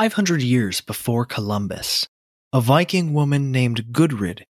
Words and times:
500 0.00 0.40
years 0.40 0.80
before 0.80 1.26
Columbus, 1.26 2.08
a 2.54 2.60
Viking 2.62 3.12
woman 3.12 3.52
named 3.52 3.92
Gudrid 3.92 4.44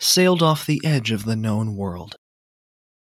sailed 0.00 0.42
off 0.42 0.64
the 0.64 0.80
edge 0.82 1.10
of 1.10 1.26
the 1.26 1.36
known 1.36 1.76
world. 1.76 2.16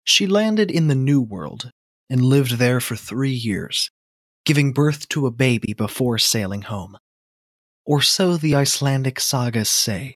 She 0.05 0.29
landed 0.29 0.71
in 0.71 0.87
the 0.87 0.95
New 0.95 1.21
World 1.21 1.73
and 2.09 2.25
lived 2.25 2.59
there 2.59 2.79
for 2.79 2.95
three 2.95 3.33
years, 3.33 3.91
giving 4.45 4.73
birth 4.73 5.09
to 5.09 5.27
a 5.27 5.33
baby 5.33 5.75
before 5.77 6.17
sailing 6.17 6.62
home. 6.62 6.97
Or 7.84 8.01
so 8.01 8.36
the 8.36 8.55
Icelandic 8.55 9.19
sagas 9.19 9.69
say. 9.69 10.14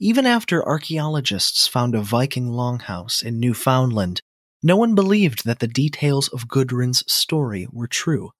Even 0.00 0.24
after 0.24 0.66
archaeologists 0.66 1.68
found 1.68 1.94
a 1.94 2.00
Viking 2.00 2.48
longhouse 2.48 3.22
in 3.22 3.38
Newfoundland, 3.38 4.22
no 4.62 4.78
one 4.78 4.94
believed 4.94 5.44
that 5.44 5.58
the 5.58 5.68
details 5.68 6.28
of 6.28 6.48
Gudrid's 6.48 7.04
story 7.12 7.68
were 7.70 7.88
true. 7.88 8.30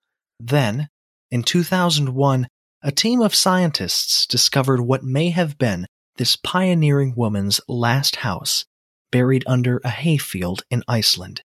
Then, 0.40 0.88
in 1.30 1.42
2001, 1.42 2.48
a 2.82 2.92
team 2.92 3.20
of 3.20 3.34
scientists 3.34 4.26
discovered 4.26 4.80
what 4.80 5.02
may 5.02 5.30
have 5.30 5.58
been 5.58 5.86
this 6.16 6.36
pioneering 6.36 7.14
woman's 7.16 7.60
last 7.68 8.16
house, 8.16 8.64
buried 9.10 9.44
under 9.46 9.80
a 9.84 9.90
hayfield 9.90 10.62
in 10.70 10.82
Iceland, 10.88 11.42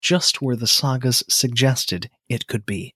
just 0.00 0.40
where 0.40 0.56
the 0.56 0.66
sagas 0.66 1.22
suggested 1.28 2.10
it 2.28 2.46
could 2.46 2.64
be. 2.64 2.94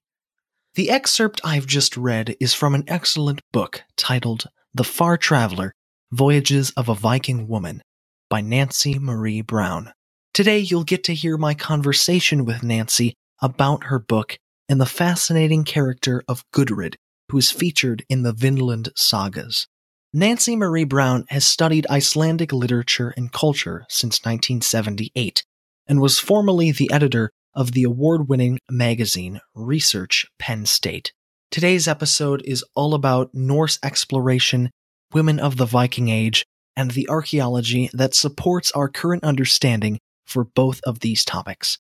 The 0.75 0.91
excerpt 0.91 1.41
I've 1.45 1.67
just 1.67 1.97
read 1.97 2.37
is 2.41 2.55
from 2.55 2.75
an 2.75 2.85
excellent 2.87 3.41
book 3.53 3.83
titled 3.97 4.47
The 4.73 4.85
Far 4.85 5.19
Traveler 5.19 5.75
Voyages 6.11 6.71
of 6.77 6.89
a 6.89 6.95
Viking 6.95 7.47
Woman 7.49 7.83
by 8.31 8.41
Nancy 8.41 8.99
Marie 8.99 9.43
Brown. 9.43 9.93
Today, 10.33 10.59
you'll 10.59 10.85
get 10.85 11.05
to 11.05 11.15
hear 11.15 11.37
my 11.37 11.53
conversation 11.53 12.47
with 12.47 12.63
Nancy 12.63 13.15
about 13.43 13.85
her 13.85 13.99
book 13.99 14.39
and 14.69 14.81
the 14.81 14.87
fascinating 14.87 15.65
character 15.65 16.23
of 16.29 16.45
Gudrid, 16.53 16.97
who 17.29 17.39
is 17.39 17.51
featured 17.51 18.05
in 18.09 18.23
the 18.23 18.33
Vinland 18.33 18.91
sagas. 18.97 19.67
Nancy 20.13 20.57
Marie 20.57 20.85
Brown 20.85 21.25
has 21.29 21.47
studied 21.47 21.87
Icelandic 21.89 22.53
literature 22.53 23.15
and 23.17 23.33
culture 23.33 23.87
since 23.89 24.21
1978 24.21 25.43
and 25.87 26.01
was 26.01 26.19
formerly 26.19 26.71
the 26.71 26.91
editor 26.93 27.31
of 27.55 27.73
the 27.73 27.85
award 27.85 28.29
winning 28.29 28.59
magazine 28.71 29.41
Research 29.55 30.27
Penn 30.39 30.67
State. 30.67 31.13
Today's 31.51 31.89
episode 31.89 32.43
is 32.45 32.65
all 32.75 32.95
about 32.95 33.35
Norse 33.35 33.79
exploration, 33.83 34.71
women 35.13 35.39
of 35.39 35.57
the 35.57 35.67
Viking 35.67 36.09
Age, 36.09 36.45
and 36.77 36.91
the 36.91 37.09
archaeology 37.09 37.91
that 37.93 38.15
supports 38.15 38.73
our 38.73 38.89
current 38.89 39.25
understanding 39.25 39.99
for 40.27 40.45
both 40.45 40.81
of 40.87 41.01
these 41.01 41.25
topics. 41.25 41.79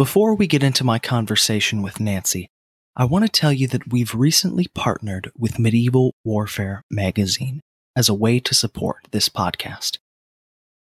Before 0.00 0.34
we 0.34 0.46
get 0.46 0.62
into 0.62 0.82
my 0.82 0.98
conversation 0.98 1.82
with 1.82 2.00
Nancy, 2.00 2.48
I 2.96 3.04
want 3.04 3.26
to 3.26 3.30
tell 3.30 3.52
you 3.52 3.66
that 3.66 3.92
we've 3.92 4.14
recently 4.14 4.66
partnered 4.74 5.30
with 5.36 5.58
Medieval 5.58 6.14
Warfare 6.24 6.82
magazine 6.90 7.60
as 7.94 8.08
a 8.08 8.14
way 8.14 8.40
to 8.40 8.54
support 8.54 9.08
this 9.10 9.28
podcast. 9.28 9.98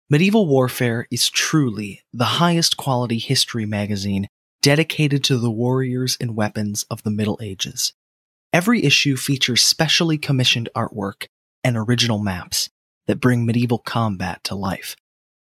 Medieval 0.09 0.47
Warfare 0.47 1.05
is 1.11 1.29
truly 1.29 2.01
the 2.13 2.39
highest 2.39 2.77
quality 2.77 3.17
history 3.17 3.65
magazine 3.65 4.29
dedicated 4.61 5.21
to 5.25 5.37
the 5.37 5.51
warriors 5.51 6.15
and 6.21 6.33
weapons 6.33 6.85
of 6.89 7.03
the 7.03 7.11
Middle 7.11 7.39
Ages. 7.41 7.91
Every 8.53 8.85
issue 8.85 9.17
features 9.17 9.61
specially 9.61 10.17
commissioned 10.17 10.69
artwork 10.73 11.25
and 11.61 11.75
original 11.75 12.19
maps 12.19 12.69
that 13.07 13.19
bring 13.19 13.45
medieval 13.45 13.79
combat 13.79 14.45
to 14.45 14.55
life. 14.55 14.95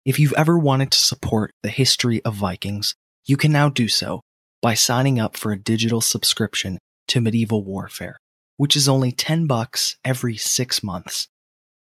If 0.06 0.18
you've 0.18 0.32
ever 0.32 0.58
wanted 0.58 0.90
to 0.92 0.98
support 0.98 1.52
the 1.62 1.68
history 1.68 2.24
of 2.24 2.32
Vikings, 2.32 2.94
you 3.30 3.36
can 3.36 3.52
now 3.52 3.68
do 3.68 3.86
so 3.86 4.20
by 4.60 4.74
signing 4.74 5.20
up 5.20 5.36
for 5.36 5.52
a 5.52 5.58
digital 5.58 6.00
subscription 6.00 6.80
to 7.06 7.20
Medieval 7.20 7.62
Warfare, 7.62 8.16
which 8.56 8.74
is 8.74 8.88
only 8.88 9.12
10 9.12 9.46
bucks 9.46 9.96
every 10.04 10.36
6 10.36 10.82
months. 10.82 11.28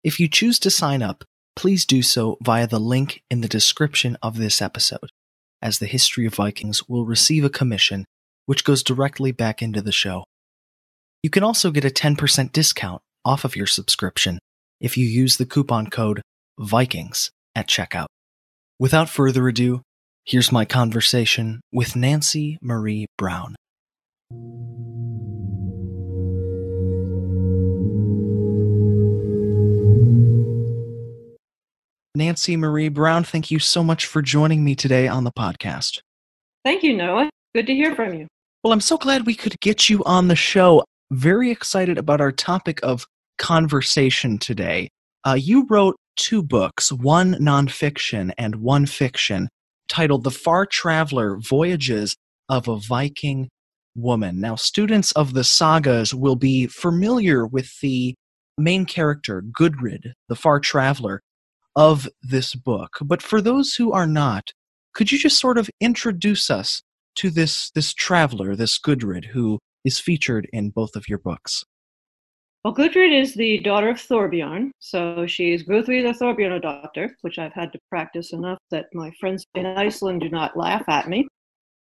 If 0.02 0.18
you 0.18 0.26
choose 0.26 0.58
to 0.58 0.72
sign 0.72 1.02
up, 1.02 1.22
please 1.54 1.86
do 1.86 2.02
so 2.02 2.36
via 2.42 2.66
the 2.66 2.80
link 2.80 3.22
in 3.30 3.42
the 3.42 3.48
description 3.48 4.16
of 4.20 4.38
this 4.38 4.60
episode, 4.60 5.10
as 5.62 5.78
the 5.78 5.86
History 5.86 6.26
of 6.26 6.34
Vikings 6.34 6.88
will 6.88 7.06
receive 7.06 7.44
a 7.44 7.48
commission 7.48 8.06
which 8.46 8.64
goes 8.64 8.82
directly 8.82 9.30
back 9.30 9.62
into 9.62 9.80
the 9.80 9.92
show. 9.92 10.24
You 11.22 11.30
can 11.30 11.44
also 11.44 11.70
get 11.70 11.84
a 11.84 11.90
10% 11.90 12.50
discount 12.50 13.02
off 13.24 13.44
of 13.44 13.54
your 13.54 13.68
subscription 13.68 14.40
if 14.80 14.96
you 14.96 15.06
use 15.06 15.36
the 15.36 15.46
coupon 15.46 15.90
code 15.90 16.22
VIKINGS 16.58 17.30
at 17.54 17.68
checkout. 17.68 18.06
Without 18.80 19.08
further 19.08 19.46
ado, 19.46 19.82
Here's 20.26 20.52
my 20.52 20.64
conversation 20.64 21.60
with 21.72 21.96
Nancy 21.96 22.58
Marie 22.60 23.06
Brown. 23.16 23.56
Nancy 32.14 32.56
Marie 32.56 32.90
Brown, 32.90 33.24
thank 33.24 33.50
you 33.50 33.58
so 33.58 33.82
much 33.82 34.04
for 34.04 34.20
joining 34.20 34.62
me 34.62 34.74
today 34.74 35.08
on 35.08 35.24
the 35.24 35.32
podcast. 35.32 36.00
Thank 36.64 36.82
you, 36.82 36.94
Noah. 36.94 37.30
Good 37.54 37.66
to 37.68 37.74
hear 37.74 37.94
from 37.94 38.12
you. 38.12 38.26
Well, 38.62 38.74
I'm 38.74 38.80
so 38.80 38.98
glad 38.98 39.24
we 39.24 39.34
could 39.34 39.58
get 39.60 39.88
you 39.88 40.04
on 40.04 40.28
the 40.28 40.36
show. 40.36 40.84
Very 41.10 41.50
excited 41.50 41.96
about 41.96 42.20
our 42.20 42.30
topic 42.30 42.78
of 42.82 43.06
conversation 43.38 44.38
today. 44.38 44.90
Uh, 45.26 45.38
you 45.40 45.66
wrote 45.70 45.96
two 46.16 46.42
books, 46.42 46.92
one 46.92 47.34
nonfiction 47.36 48.32
and 48.36 48.56
one 48.56 48.84
fiction, 48.84 49.48
titled 49.90 50.24
The 50.24 50.30
Far 50.30 50.64
Traveler 50.64 51.36
Voyages 51.36 52.16
of 52.48 52.68
a 52.68 52.78
Viking 52.78 53.50
Woman. 53.94 54.40
Now, 54.40 54.54
students 54.54 55.12
of 55.12 55.34
the 55.34 55.44
sagas 55.44 56.14
will 56.14 56.36
be 56.36 56.68
familiar 56.68 57.44
with 57.46 57.80
the 57.80 58.14
main 58.56 58.86
character, 58.86 59.42
Gudrid, 59.42 60.12
the 60.28 60.36
Far 60.36 60.60
Traveler, 60.60 61.20
of 61.76 62.08
this 62.22 62.54
book. 62.54 62.98
But 63.02 63.20
for 63.20 63.40
those 63.40 63.74
who 63.74 63.92
are 63.92 64.06
not, 64.06 64.52
could 64.94 65.10
you 65.12 65.18
just 65.18 65.40
sort 65.40 65.58
of 65.58 65.68
introduce 65.80 66.50
us 66.50 66.82
to 67.16 67.30
this, 67.30 67.70
this 67.72 67.92
traveler, 67.92 68.54
this 68.54 68.78
Gudrid, 68.78 69.26
who 69.26 69.58
is 69.84 69.98
featured 69.98 70.48
in 70.52 70.70
both 70.70 70.94
of 70.94 71.08
your 71.08 71.18
books? 71.18 71.64
Well, 72.62 72.74
Gudrid 72.74 73.18
is 73.18 73.34
the 73.34 73.58
daughter 73.60 73.88
of 73.88 73.96
Thorbjorn, 73.96 74.72
so 74.80 75.26
she's 75.26 75.62
Gudridur 75.62 76.14
Thorbjornadottir, 76.14 77.14
which 77.22 77.38
I've 77.38 77.54
had 77.54 77.72
to 77.72 77.78
practice 77.88 78.34
enough 78.34 78.58
that 78.70 78.84
my 78.92 79.10
friends 79.18 79.46
in 79.54 79.64
Iceland 79.64 80.20
do 80.20 80.28
not 80.28 80.58
laugh 80.58 80.84
at 80.86 81.08
me. 81.08 81.26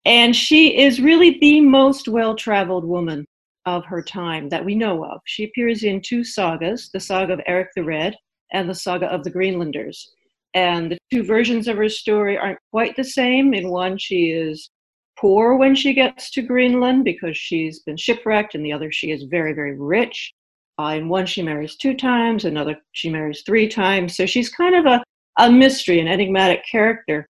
And 0.04 0.34
she 0.34 0.78
is 0.80 1.00
really 1.00 1.38
the 1.40 1.60
most 1.60 2.06
well 2.06 2.36
traveled 2.36 2.84
woman 2.84 3.26
of 3.66 3.84
her 3.86 4.00
time 4.00 4.48
that 4.50 4.64
we 4.64 4.76
know 4.76 5.04
of. 5.04 5.20
She 5.24 5.42
appears 5.42 5.82
in 5.82 6.02
two 6.02 6.22
sagas 6.22 6.88
the 6.92 7.00
saga 7.00 7.32
of 7.32 7.40
Eric 7.46 7.70
the 7.74 7.82
Red 7.82 8.14
and 8.52 8.70
the 8.70 8.74
saga 8.74 9.06
of 9.06 9.24
the 9.24 9.30
Greenlanders. 9.30 10.08
And 10.54 10.92
the 10.92 10.98
two 11.12 11.24
versions 11.24 11.66
of 11.66 11.78
her 11.78 11.88
story 11.88 12.38
aren't 12.38 12.60
quite 12.70 12.94
the 12.94 13.02
same. 13.02 13.54
In 13.54 13.70
one, 13.70 13.98
she 13.98 14.30
is 14.30 14.70
poor 15.18 15.56
when 15.56 15.74
she 15.74 15.94
gets 15.94 16.30
to 16.30 16.42
Greenland 16.42 17.04
because 17.04 17.36
she's 17.36 17.80
been 17.80 17.96
shipwrecked, 17.96 18.54
and 18.54 18.64
the 18.64 18.72
other, 18.72 18.92
she 18.92 19.10
is 19.10 19.24
very, 19.24 19.52
very 19.52 19.76
rich. 19.76 20.32
Uh, 20.80 21.08
one, 21.08 21.26
she 21.26 21.42
marries 21.42 21.76
two 21.76 21.94
times, 21.94 22.44
another, 22.44 22.76
she 22.92 23.10
marries 23.10 23.42
three 23.42 23.68
times. 23.68 24.16
So 24.16 24.26
she's 24.26 24.48
kind 24.48 24.74
of 24.74 24.86
a, 24.86 25.02
a 25.38 25.50
mystery, 25.50 26.00
an 26.00 26.08
enigmatic 26.08 26.64
character. 26.70 27.26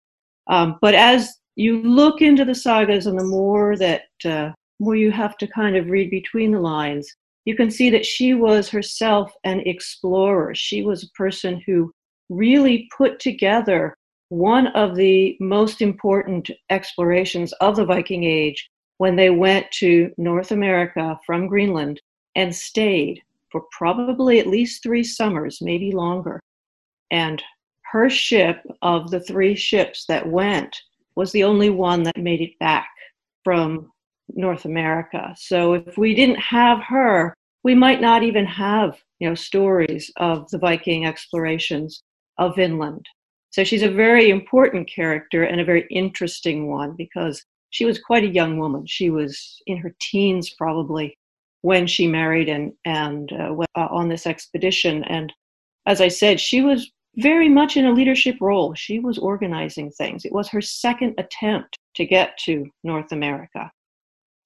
Um, 0.47 0.77
but 0.81 0.95
as 0.95 1.37
you 1.55 1.81
look 1.81 2.21
into 2.21 2.45
the 2.45 2.55
sagas 2.55 3.07
and 3.07 3.19
the 3.19 3.23
more 3.23 3.77
that 3.77 4.03
uh, 4.25 4.51
more 4.79 4.95
you 4.95 5.11
have 5.11 5.37
to 5.37 5.47
kind 5.47 5.75
of 5.75 5.89
read 5.89 6.09
between 6.09 6.51
the 6.51 6.59
lines, 6.59 7.07
you 7.45 7.55
can 7.55 7.69
see 7.69 7.89
that 7.91 8.05
she 8.05 8.33
was 8.33 8.69
herself 8.69 9.31
an 9.43 9.59
explorer. 9.61 10.53
She 10.55 10.81
was 10.81 11.03
a 11.03 11.17
person 11.17 11.61
who 11.65 11.91
really 12.29 12.89
put 12.97 13.19
together 13.19 13.95
one 14.29 14.67
of 14.67 14.95
the 14.95 15.37
most 15.39 15.81
important 15.81 16.49
explorations 16.69 17.53
of 17.61 17.75
the 17.75 17.85
Viking 17.85 18.23
Age 18.23 18.67
when 18.97 19.15
they 19.15 19.29
went 19.29 19.69
to 19.71 20.11
North 20.17 20.51
America 20.51 21.19
from 21.25 21.47
Greenland 21.47 22.01
and 22.35 22.53
stayed 22.53 23.21
for 23.55 23.63
probably 23.71 24.37
at 24.37 24.47
least 24.47 24.83
three 24.83 25.01
summers, 25.01 25.59
maybe 25.61 25.89
longer. 25.89 26.41
And 27.09 27.41
her 27.93 28.09
ship, 28.09 28.61
of 28.81 29.11
the 29.11 29.21
three 29.21 29.55
ships 29.55 30.03
that 30.09 30.27
went, 30.27 30.75
was 31.15 31.31
the 31.31 31.45
only 31.45 31.69
one 31.69 32.03
that 32.03 32.17
made 32.17 32.41
it 32.41 32.59
back 32.59 32.89
from 33.45 33.89
North 34.27 34.65
America. 34.65 35.33
So 35.37 35.75
if 35.75 35.97
we 35.97 36.13
didn't 36.13 36.39
have 36.39 36.83
her, 36.83 37.33
we 37.63 37.73
might 37.73 38.01
not 38.01 38.23
even 38.23 38.45
have 38.45 38.99
you 39.19 39.29
know 39.29 39.35
stories 39.35 40.11
of 40.17 40.49
the 40.49 40.57
Viking 40.57 41.05
explorations 41.05 42.03
of 42.37 42.57
Vinland. 42.57 43.05
So 43.51 43.63
she's 43.63 43.83
a 43.83 43.89
very 43.89 44.31
important 44.31 44.91
character 44.93 45.43
and 45.43 45.61
a 45.61 45.65
very 45.65 45.87
interesting 45.89 46.67
one 46.67 46.93
because 46.97 47.41
she 47.69 47.85
was 47.85 47.99
quite 47.99 48.25
a 48.25 48.33
young 48.33 48.59
woman. 48.59 48.85
She 48.85 49.09
was 49.09 49.61
in 49.65 49.77
her 49.77 49.95
teens 50.01 50.49
probably 50.49 51.17
when 51.65 51.87
she 51.87 52.05
married 52.05 52.47
and 52.47 52.71
and 52.85 53.31
uh, 53.33 53.51
uh, 53.75 53.87
on 53.89 54.07
this 54.07 54.27
expedition. 54.27 55.03
And 55.05 55.33
as 55.87 55.99
I 55.99 56.09
said, 56.09 56.39
she 56.39 56.61
was 56.61 56.91
very 57.15 57.49
much 57.49 57.75
in 57.75 57.87
a 57.87 57.97
leadership 57.99 58.37
role. 58.39 58.75
She 58.75 58.99
was 58.99 59.17
organizing 59.17 59.89
things. 59.89 60.25
It 60.25 60.31
was 60.31 60.47
her 60.49 60.61
second 60.61 61.15
attempt 61.17 61.79
to 61.95 62.05
get 62.05 62.37
to 62.45 62.69
North 62.83 63.11
America. 63.11 63.71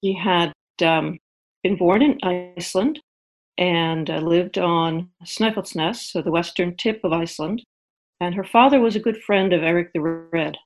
She 0.02 0.14
had 0.14 0.54
um, 0.82 1.18
been 1.62 1.76
born 1.76 2.00
in 2.00 2.18
Iceland 2.22 3.00
and 3.58 4.08
uh, 4.08 4.20
lived 4.20 4.56
on 4.56 5.10
Snæfellsnes, 5.22 5.96
so 5.96 6.22
the 6.22 6.30
western 6.30 6.74
tip 6.76 7.00
of 7.04 7.12
Iceland. 7.12 7.62
And 8.20 8.34
her 8.34 8.44
father 8.44 8.80
was 8.80 8.96
a 8.96 9.06
good 9.06 9.18
friend 9.26 9.52
of 9.52 9.62
Eric 9.62 9.90
the 9.92 10.00
Red. 10.00 10.56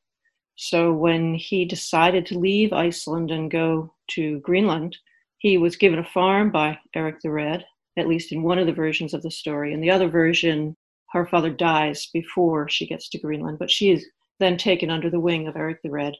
So 0.54 0.92
when 0.92 1.34
he 1.34 1.64
decided 1.64 2.26
to 2.26 2.38
leave 2.38 2.72
Iceland 2.72 3.32
and 3.32 3.50
go 3.50 3.92
to 4.10 4.38
Greenland, 4.40 4.96
he 5.44 5.58
was 5.58 5.76
given 5.76 5.98
a 5.98 6.04
farm 6.04 6.50
by 6.50 6.78
Eric 6.94 7.20
the 7.20 7.30
Red, 7.30 7.66
at 7.98 8.08
least 8.08 8.32
in 8.32 8.42
one 8.42 8.58
of 8.58 8.66
the 8.66 8.72
versions 8.72 9.12
of 9.12 9.20
the 9.20 9.30
story. 9.30 9.74
In 9.74 9.82
the 9.82 9.90
other 9.90 10.08
version, 10.08 10.74
her 11.10 11.26
father 11.26 11.50
dies 11.50 12.08
before 12.14 12.66
she 12.66 12.86
gets 12.86 13.10
to 13.10 13.18
Greenland, 13.18 13.58
but 13.58 13.70
she 13.70 13.90
is 13.90 14.06
then 14.40 14.56
taken 14.56 14.88
under 14.88 15.10
the 15.10 15.20
wing 15.20 15.46
of 15.46 15.54
Eric 15.54 15.80
the 15.82 15.90
Red. 15.90 16.14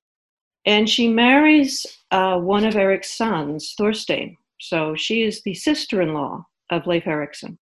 And 0.66 0.90
she 0.90 1.08
marries 1.08 1.86
uh, 2.10 2.38
one 2.38 2.66
of 2.66 2.76
Eric's 2.76 3.16
sons, 3.16 3.72
Thorstein. 3.78 4.36
So 4.60 4.94
she 4.94 5.22
is 5.22 5.42
the 5.42 5.54
sister 5.54 6.02
in 6.02 6.12
law 6.12 6.44
of 6.68 6.86
Leif 6.86 7.06
Erikson. 7.06 7.58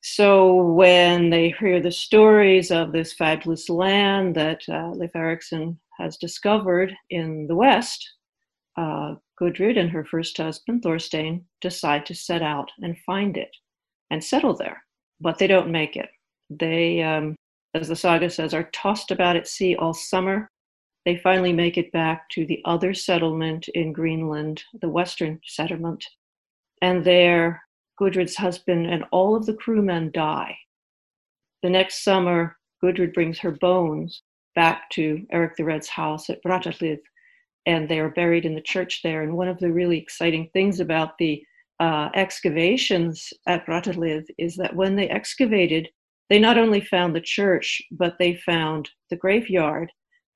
So 0.00 0.54
when 0.54 1.28
they 1.28 1.54
hear 1.60 1.82
the 1.82 1.92
stories 1.92 2.70
of 2.70 2.92
this 2.92 3.12
fabulous 3.12 3.68
land 3.68 4.36
that 4.36 4.62
uh, 4.70 4.92
Leif 4.92 5.14
Erikson 5.14 5.78
has 5.98 6.16
discovered 6.16 6.94
in 7.10 7.46
the 7.46 7.56
West, 7.56 8.10
uh, 8.76 9.14
Gudrid 9.40 9.78
and 9.78 9.90
her 9.90 10.04
first 10.04 10.36
husband, 10.36 10.82
Thorstein, 10.82 11.44
decide 11.60 12.06
to 12.06 12.14
set 12.14 12.42
out 12.42 12.70
and 12.82 12.96
find 13.06 13.36
it 13.36 13.50
and 14.10 14.22
settle 14.22 14.54
there. 14.54 14.82
But 15.20 15.38
they 15.38 15.46
don't 15.46 15.70
make 15.70 15.96
it. 15.96 16.08
They, 16.50 17.02
um, 17.02 17.36
as 17.74 17.88
the 17.88 17.96
saga 17.96 18.30
says, 18.30 18.54
are 18.54 18.70
tossed 18.72 19.10
about 19.10 19.36
at 19.36 19.48
sea 19.48 19.76
all 19.76 19.94
summer. 19.94 20.48
They 21.04 21.16
finally 21.16 21.52
make 21.52 21.78
it 21.78 21.92
back 21.92 22.28
to 22.30 22.44
the 22.44 22.60
other 22.64 22.92
settlement 22.92 23.68
in 23.68 23.92
Greenland, 23.92 24.62
the 24.80 24.88
Western 24.88 25.40
settlement. 25.46 26.04
And 26.82 27.04
there, 27.04 27.62
Gudrid's 28.00 28.36
husband 28.36 28.86
and 28.86 29.04
all 29.12 29.36
of 29.36 29.46
the 29.46 29.54
crewmen 29.54 30.10
die. 30.12 30.56
The 31.62 31.70
next 31.70 32.02
summer, 32.02 32.56
Gudrid 32.82 33.12
brings 33.12 33.38
her 33.38 33.50
bones 33.50 34.22
back 34.54 34.90
to 34.90 35.24
Eric 35.30 35.56
the 35.56 35.64
Red's 35.64 35.88
house 35.88 36.28
at 36.30 36.42
Brattahlid, 36.42 36.98
and 37.66 37.88
they 37.88 38.00
are 38.00 38.10
buried 38.10 38.44
in 38.44 38.54
the 38.54 38.60
church 38.60 39.00
there. 39.02 39.22
And 39.22 39.36
one 39.36 39.48
of 39.48 39.58
the 39.58 39.72
really 39.72 39.98
exciting 39.98 40.48
things 40.52 40.80
about 40.80 41.18
the 41.18 41.42
uh, 41.78 42.10
excavations 42.14 43.32
at 43.46 43.66
Brattahlid 43.66 44.26
is 44.38 44.56
that 44.56 44.76
when 44.76 44.96
they 44.96 45.08
excavated, 45.08 45.88
they 46.28 46.38
not 46.38 46.58
only 46.58 46.80
found 46.80 47.14
the 47.14 47.20
church, 47.20 47.82
but 47.90 48.16
they 48.18 48.34
found 48.34 48.90
the 49.08 49.16
graveyard. 49.16 49.90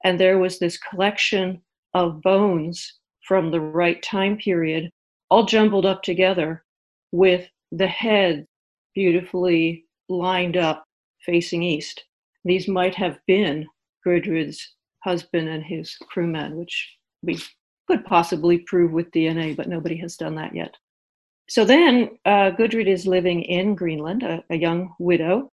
And 0.04 0.18
there 0.18 0.38
was 0.38 0.58
this 0.58 0.78
collection 0.78 1.62
of 1.94 2.20
bones 2.22 2.98
from 3.26 3.50
the 3.50 3.60
right 3.60 4.02
time 4.02 4.36
period, 4.36 4.90
all 5.30 5.44
jumbled 5.44 5.86
up 5.86 6.02
together 6.02 6.64
with 7.12 7.48
the 7.72 7.86
head 7.86 8.46
beautifully 8.94 9.84
lined 10.08 10.56
up 10.56 10.84
facing 11.24 11.62
east. 11.62 12.04
These 12.44 12.68
might 12.68 12.94
have 12.94 13.18
been 13.26 13.66
Gudrid's 14.06 14.74
husband 15.02 15.48
and 15.48 15.64
his 15.64 15.96
crewmen, 15.96 16.56
which 16.56 16.96
we 17.24 17.38
could 17.88 18.04
possibly 18.04 18.58
prove 18.58 18.92
with 18.92 19.10
DNA, 19.10 19.56
but 19.56 19.68
nobody 19.68 19.96
has 19.98 20.16
done 20.16 20.34
that 20.36 20.54
yet. 20.54 20.74
So 21.48 21.64
then 21.64 22.18
uh, 22.24 22.52
Gudrid 22.52 22.86
is 22.86 23.06
living 23.06 23.42
in 23.42 23.74
Greenland, 23.74 24.22
a, 24.22 24.42
a 24.50 24.56
young 24.56 24.94
widow. 24.98 25.50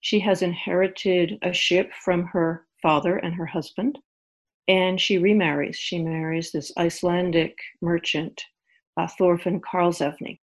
She 0.00 0.20
has 0.20 0.42
inherited 0.42 1.38
a 1.42 1.52
ship 1.52 1.90
from 2.04 2.26
her 2.26 2.66
father 2.80 3.16
and 3.16 3.34
her 3.34 3.46
husband, 3.46 3.98
and 4.68 5.00
she 5.00 5.18
remarries. 5.18 5.76
She 5.76 5.98
marries 5.98 6.52
this 6.52 6.72
Icelandic 6.76 7.56
merchant, 7.80 8.42
uh, 8.96 9.08
Thorfinn 9.08 9.60
Karlsefni. 9.60 10.38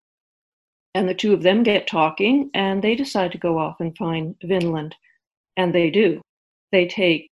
And 0.93 1.09
the 1.09 1.13
two 1.13 1.33
of 1.33 1.43
them 1.43 1.63
get 1.63 1.87
talking 1.87 2.49
and 2.53 2.81
they 2.81 2.95
decide 2.95 3.33
to 3.33 3.37
go 3.37 3.59
off 3.59 3.81
and 3.81 3.95
find 3.97 4.35
Vinland. 4.41 4.95
And 5.57 5.75
they 5.75 5.89
do. 5.89 6.21
They 6.71 6.87
take 6.87 7.29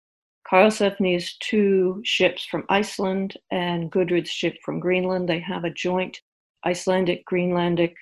Karlsefni's 0.51 1.37
two 1.39 2.01
ships 2.05 2.45
from 2.45 2.65
Iceland 2.69 3.37
and 3.51 3.91
Gudrid's 3.91 4.31
ship 4.31 4.57
from 4.65 4.81
Greenland. 4.81 5.29
They 5.29 5.39
have 5.41 5.65
a 5.65 5.71
joint 5.71 6.21
Icelandic 6.67 7.25
Greenlandic 7.27 7.95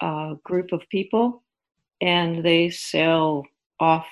uh, 0.00 0.34
group 0.44 0.72
of 0.72 0.88
people 0.90 1.42
and 2.00 2.44
they 2.44 2.70
sail 2.70 3.44
off. 3.80 4.06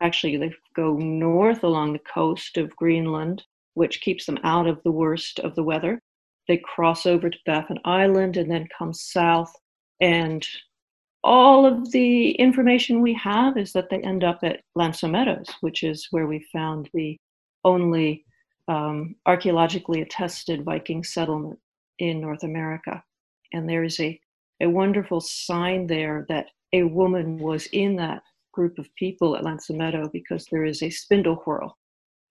Actually, 0.00 0.36
they 0.36 0.52
go 0.74 0.96
north 0.96 1.64
along 1.64 1.92
the 1.92 1.98
coast 1.98 2.56
of 2.56 2.74
Greenland, 2.76 3.42
which 3.74 4.00
keeps 4.00 4.24
them 4.24 4.38
out 4.44 4.66
of 4.66 4.82
the 4.84 4.90
worst 4.90 5.40
of 5.40 5.54
the 5.54 5.62
weather. 5.62 6.00
They 6.48 6.58
cross 6.58 7.06
over 7.06 7.28
to 7.28 7.38
Baffin 7.44 7.78
Island 7.84 8.36
and 8.36 8.50
then 8.50 8.66
come 8.76 8.94
south 8.94 9.52
and 10.00 10.46
all 11.22 11.66
of 11.66 11.90
the 11.92 12.32
information 12.32 13.02
we 13.02 13.14
have 13.14 13.56
is 13.56 13.72
that 13.72 13.90
they 13.90 14.00
end 14.00 14.24
up 14.24 14.40
at 14.42 14.60
L'Anse 14.74 15.04
aux 15.04 15.08
Meadows, 15.08 15.48
which 15.60 15.82
is 15.82 16.08
where 16.10 16.26
we 16.26 16.46
found 16.52 16.88
the 16.94 17.18
only 17.64 18.24
um, 18.68 19.14
archaeologically 19.26 20.00
attested 20.00 20.64
Viking 20.64 21.04
settlement 21.04 21.58
in 21.98 22.20
North 22.20 22.42
America. 22.42 23.02
And 23.52 23.68
there 23.68 23.84
is 23.84 24.00
a, 24.00 24.18
a 24.60 24.68
wonderful 24.68 25.20
sign 25.20 25.86
there 25.86 26.24
that 26.28 26.46
a 26.72 26.84
woman 26.84 27.38
was 27.38 27.66
in 27.72 27.96
that 27.96 28.22
group 28.52 28.78
of 28.78 28.94
people 28.94 29.36
at 29.36 29.44
L'Anse 29.44 29.70
aux 29.70 29.74
Meadow 29.74 30.08
because 30.12 30.46
there 30.46 30.64
is 30.64 30.82
a 30.82 30.90
spindle 30.90 31.36
whorl. 31.36 31.76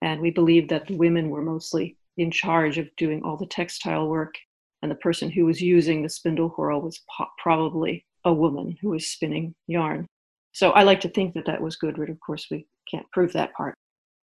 And 0.02 0.22
we 0.22 0.32
believe 0.32 0.70
that 0.70 0.88
the 0.88 0.96
women 0.96 1.30
were 1.30 1.42
mostly 1.42 1.98
in 2.18 2.32
charge 2.32 2.78
of 2.78 2.96
doing 2.96 3.22
all 3.24 3.38
the 3.38 3.46
textile 3.46 4.08
work 4.08 4.36
and 4.82 4.90
the 4.90 4.96
person 4.96 5.30
who 5.30 5.46
was 5.46 5.62
using 5.62 6.02
the 6.02 6.10
spindle 6.10 6.50
whorl 6.50 6.82
was 6.82 7.02
po- 7.18 7.28
probably 7.38 8.06
a 8.26 8.34
woman 8.34 8.78
who 8.82 8.90
was 8.90 9.08
spinning 9.08 9.54
yarn. 9.68 10.08
So 10.52 10.72
I 10.72 10.84
like 10.84 11.02
to 11.02 11.10
think 11.10 11.34
that 11.34 11.46
that 11.46 11.62
was 11.62 11.78
Gudrid. 11.78 12.10
Of 12.10 12.20
course, 12.20 12.48
we 12.50 12.68
can't 12.90 13.10
prove 13.12 13.34
that 13.34 13.54
part, 13.54 13.76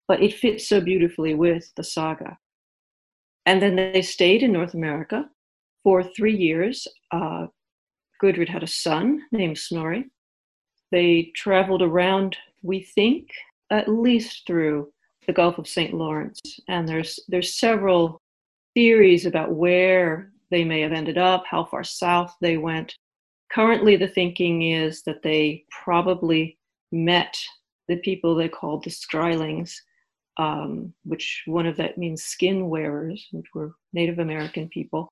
but 0.08 0.22
it 0.22 0.34
fits 0.34 0.68
so 0.68 0.82
beautifully 0.82 1.34
with 1.34 1.72
the 1.76 1.84
saga. 1.84 2.38
And 3.46 3.62
then 3.62 3.76
they 3.76 4.02
stayed 4.02 4.42
in 4.42 4.52
North 4.52 4.74
America 4.74 5.30
for 5.84 6.04
three 6.04 6.36
years. 6.36 6.88
Uh, 7.12 7.48
Gudrid 8.22 8.50
had 8.50 8.64
a 8.64 8.68
son 8.68 9.22
named 9.32 9.58
Snorri. 9.58 10.06
They 10.92 11.32
traveled 11.36 11.82
around, 11.82 12.38
we 12.64 12.82
think, 12.82 13.30
at 13.70 13.88
least 13.88 14.48
through 14.48 14.92
the 15.28 15.34
Gulf 15.34 15.58
of 15.58 15.68
St. 15.68 15.94
Lawrence. 15.94 16.40
And 16.68 16.88
there's 16.88 17.20
there's 17.28 17.60
several 17.60 18.22
theories 18.74 19.26
about 19.26 19.54
where 19.54 20.32
they 20.52 20.64
may 20.64 20.82
have 20.82 20.92
ended 20.92 21.18
up, 21.18 21.44
how 21.50 21.66
far 21.66 21.84
south 21.84 22.36
they 22.42 22.58
went. 22.58 22.96
Currently, 23.56 23.96
the 23.96 24.10
thinking 24.10 24.64
is 24.64 25.04
that 25.04 25.22
they 25.24 25.64
probably 25.72 26.58
met 26.92 27.42
the 27.88 27.96
people 27.96 28.36
they 28.36 28.50
called 28.50 28.84
the 28.84 28.90
Skrælings, 28.90 29.72
um, 30.36 30.94
which 31.06 31.44
one 31.46 31.66
of 31.66 31.78
that 31.78 31.98
means 31.98 32.22
skin 32.22 32.68
wearers, 32.68 33.26
which 33.32 33.46
were 33.54 33.74
Native 33.94 34.20
American 34.20 34.68
people. 34.68 35.08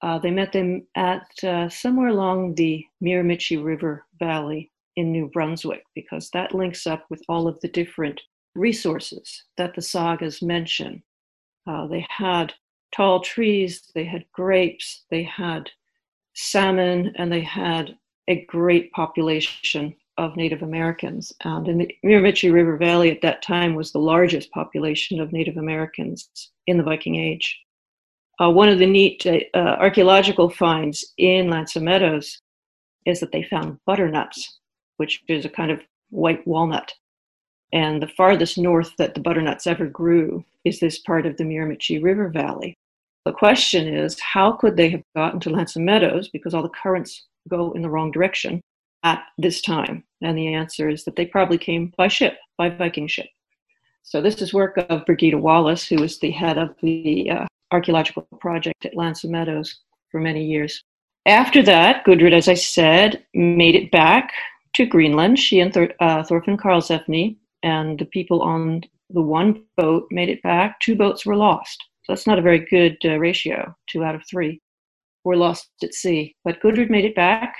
Uh, 0.00 0.18
they 0.18 0.30
met 0.30 0.50
them 0.50 0.86
at 0.94 1.26
uh, 1.44 1.68
somewhere 1.68 2.08
along 2.08 2.54
the 2.54 2.82
Miramichi 3.04 3.62
River 3.62 4.06
Valley 4.18 4.72
in 4.96 5.12
New 5.12 5.28
Brunswick 5.28 5.82
because 5.94 6.30
that 6.30 6.54
links 6.54 6.86
up 6.86 7.04
with 7.10 7.22
all 7.28 7.46
of 7.46 7.60
the 7.60 7.68
different 7.68 8.18
resources 8.54 9.44
that 9.58 9.74
the 9.74 9.82
sagas 9.82 10.40
mention. 10.40 11.02
Uh, 11.66 11.86
they 11.86 12.06
had 12.08 12.54
tall 12.96 13.20
trees, 13.20 13.90
they 13.94 14.04
had 14.04 14.24
grapes, 14.32 15.04
they 15.10 15.22
had 15.22 15.68
salmon, 16.38 17.12
and 17.16 17.32
they 17.32 17.40
had 17.40 17.96
a 18.28 18.44
great 18.44 18.92
population 18.92 19.94
of 20.18 20.36
Native 20.36 20.62
Americans. 20.62 21.32
And 21.42 21.66
in 21.66 21.78
the 21.78 21.94
Miramichi 22.04 22.52
River 22.52 22.76
Valley 22.76 23.10
at 23.10 23.22
that 23.22 23.42
time 23.42 23.74
was 23.74 23.90
the 23.90 23.98
largest 23.98 24.50
population 24.52 25.20
of 25.20 25.32
Native 25.32 25.56
Americans 25.56 26.30
in 26.66 26.76
the 26.76 26.84
Viking 26.84 27.16
Age. 27.16 27.58
Uh, 28.40 28.50
one 28.50 28.68
of 28.68 28.78
the 28.78 28.86
neat 28.86 29.26
uh, 29.26 29.38
uh 29.54 29.76
archaeological 29.80 30.48
finds 30.48 31.12
in 31.18 31.50
L'Anse 31.50 31.76
aux 31.76 31.80
Meadows 31.80 32.40
is 33.04 33.18
that 33.18 33.32
they 33.32 33.42
found 33.42 33.78
butternuts, 33.84 34.60
which 34.98 35.22
is 35.28 35.44
a 35.44 35.48
kind 35.48 35.72
of 35.72 35.80
white 36.10 36.46
walnut. 36.46 36.92
And 37.72 38.00
the 38.00 38.14
farthest 38.16 38.58
north 38.58 38.92
that 38.98 39.14
the 39.14 39.20
butternuts 39.20 39.66
ever 39.66 39.86
grew 39.86 40.44
is 40.64 40.78
this 40.78 41.00
part 41.00 41.26
of 41.26 41.36
the 41.36 41.44
Miramichi 41.44 42.00
River 42.00 42.28
Valley. 42.28 42.76
The 43.24 43.32
question 43.32 43.86
is, 43.92 44.18
how 44.20 44.52
could 44.52 44.76
they 44.76 44.88
have 44.90 45.02
gotten 45.14 45.40
to 45.40 45.50
L'Anse 45.50 45.76
aux 45.76 45.80
Meadows 45.80 46.28
because 46.28 46.54
all 46.54 46.62
the 46.62 46.68
currents 46.70 47.26
go 47.48 47.72
in 47.72 47.82
the 47.82 47.90
wrong 47.90 48.10
direction 48.10 48.60
at 49.02 49.22
this 49.36 49.60
time? 49.60 50.04
And 50.22 50.36
the 50.36 50.54
answer 50.54 50.88
is 50.88 51.04
that 51.04 51.16
they 51.16 51.26
probably 51.26 51.58
came 51.58 51.92
by 51.96 52.08
ship, 52.08 52.38
by 52.56 52.70
Viking 52.70 53.06
ship. 53.06 53.28
So 54.02 54.22
this 54.22 54.40
is 54.40 54.54
work 54.54 54.78
of 54.78 55.04
Birgitta 55.04 55.38
Wallace, 55.38 55.86
who 55.86 55.96
was 55.96 56.18
the 56.18 56.30
head 56.30 56.56
of 56.56 56.74
the 56.82 57.30
uh, 57.30 57.46
archaeological 57.70 58.26
project 58.40 58.86
at 58.86 58.94
L'Anse 58.94 59.24
aux 59.24 59.28
Meadows 59.28 59.80
for 60.10 60.20
many 60.20 60.44
years. 60.44 60.82
After 61.26 61.62
that, 61.64 62.06
Gudrid, 62.06 62.32
as 62.32 62.48
I 62.48 62.54
said, 62.54 63.22
made 63.34 63.74
it 63.74 63.90
back 63.90 64.32
to 64.74 64.86
Greenland. 64.86 65.38
She 65.38 65.60
and 65.60 65.74
Thor- 65.74 65.92
uh, 66.00 66.22
Thorfinn 66.22 66.56
Karlsefni 66.56 67.36
and 67.62 67.98
the 67.98 68.06
people 68.06 68.40
on 68.40 68.82
the 69.10 69.20
one 69.20 69.64
boat 69.76 70.06
made 70.10 70.28
it 70.28 70.42
back. 70.42 70.80
Two 70.80 70.96
boats 70.96 71.26
were 71.26 71.36
lost. 71.36 71.84
That's 72.08 72.26
not 72.26 72.38
a 72.38 72.42
very 72.42 72.60
good 72.60 72.96
uh, 73.04 73.18
ratio, 73.18 73.74
two 73.88 74.02
out 74.02 74.14
of 74.14 74.22
three. 74.28 74.60
were 75.24 75.36
lost 75.36 75.68
at 75.82 75.94
sea. 75.94 76.34
But 76.44 76.60
Gudrid 76.60 76.90
made 76.90 77.04
it 77.04 77.14
back. 77.14 77.54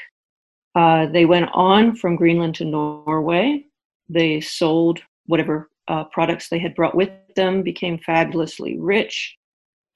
Uh, 0.75 1.07
they 1.07 1.26
went 1.26 1.50
on 1.52 1.95
from 1.97 2.17
Greenland 2.17 2.55
to 2.57 2.64
Norway. 2.64 3.64
They 4.09 4.40
sold 4.40 5.00
whatever 5.26 5.69
uh, 5.88 6.05
products 6.05 6.49
they 6.49 6.59
had 6.59 6.75
brought 6.75 6.95
with 6.95 7.11
them, 7.37 7.62
became 7.62 7.99
fabulously 7.99 8.78
rich, 8.78 9.37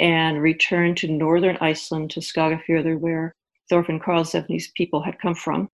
and 0.00 0.42
returned 0.42 0.96
to 0.98 1.08
northern 1.08 1.56
Iceland 1.60 2.10
to 2.10 2.20
Skagafjörður, 2.20 2.98
where 2.98 3.34
Thorfinn 3.70 4.00
Karlsefni's 4.00 4.70
people 4.76 5.02
had 5.02 5.18
come 5.20 5.34
from. 5.34 5.68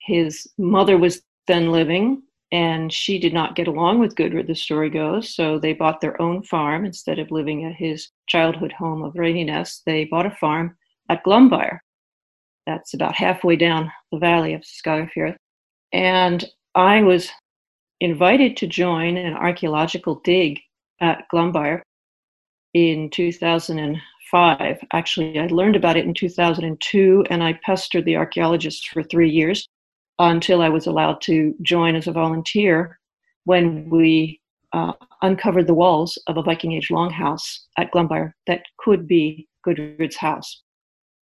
His 0.00 0.46
mother 0.58 0.98
was 0.98 1.22
then 1.48 1.72
living, 1.72 2.22
and 2.52 2.92
she 2.92 3.18
did 3.18 3.34
not 3.34 3.56
get 3.56 3.66
along 3.66 3.98
with 3.98 4.14
Gudrid, 4.14 4.46
the 4.46 4.54
story 4.54 4.88
goes. 4.88 5.34
So 5.34 5.58
they 5.58 5.72
bought 5.72 6.00
their 6.00 6.20
own 6.22 6.42
farm 6.42 6.84
instead 6.84 7.18
of 7.18 7.30
living 7.30 7.64
at 7.64 7.74
his 7.74 8.08
childhood 8.28 8.72
home 8.72 9.02
of 9.02 9.14
Reynisnes. 9.14 9.82
They 9.84 10.04
bought 10.04 10.26
a 10.26 10.30
farm 10.30 10.76
at 11.08 11.24
Glaumbaer. 11.24 11.78
That's 12.66 12.94
about 12.94 13.14
halfway 13.14 13.56
down 13.56 13.90
the 14.12 14.18
valley 14.18 14.54
of 14.54 14.62
Skagafjord. 14.62 15.36
And 15.92 16.44
I 16.74 17.02
was 17.02 17.30
invited 18.00 18.56
to 18.58 18.66
join 18.66 19.16
an 19.16 19.34
archaeological 19.34 20.16
dig 20.24 20.60
at 21.00 21.24
Glaumbaer 21.32 21.82
in 22.74 23.10
2005. 23.10 24.78
Actually, 24.92 25.38
I 25.38 25.46
learned 25.46 25.76
about 25.76 25.96
it 25.96 26.04
in 26.04 26.14
2002 26.14 27.24
and 27.30 27.42
I 27.42 27.58
pestered 27.64 28.04
the 28.04 28.16
archaeologists 28.16 28.86
for 28.86 29.02
three 29.02 29.30
years 29.30 29.68
until 30.18 30.62
I 30.62 30.68
was 30.68 30.86
allowed 30.86 31.20
to 31.22 31.54
join 31.62 31.94
as 31.94 32.06
a 32.06 32.12
volunteer 32.12 32.98
when 33.44 33.88
we 33.90 34.40
uh, 34.72 34.92
uncovered 35.22 35.66
the 35.66 35.74
walls 35.74 36.18
of 36.26 36.36
a 36.36 36.42
Viking 36.42 36.72
Age 36.72 36.88
longhouse 36.88 37.60
at 37.78 37.92
Glaumbaer 37.92 38.32
that 38.46 38.62
could 38.78 39.06
be 39.06 39.48
Gudrid's 39.66 40.16
house. 40.16 40.62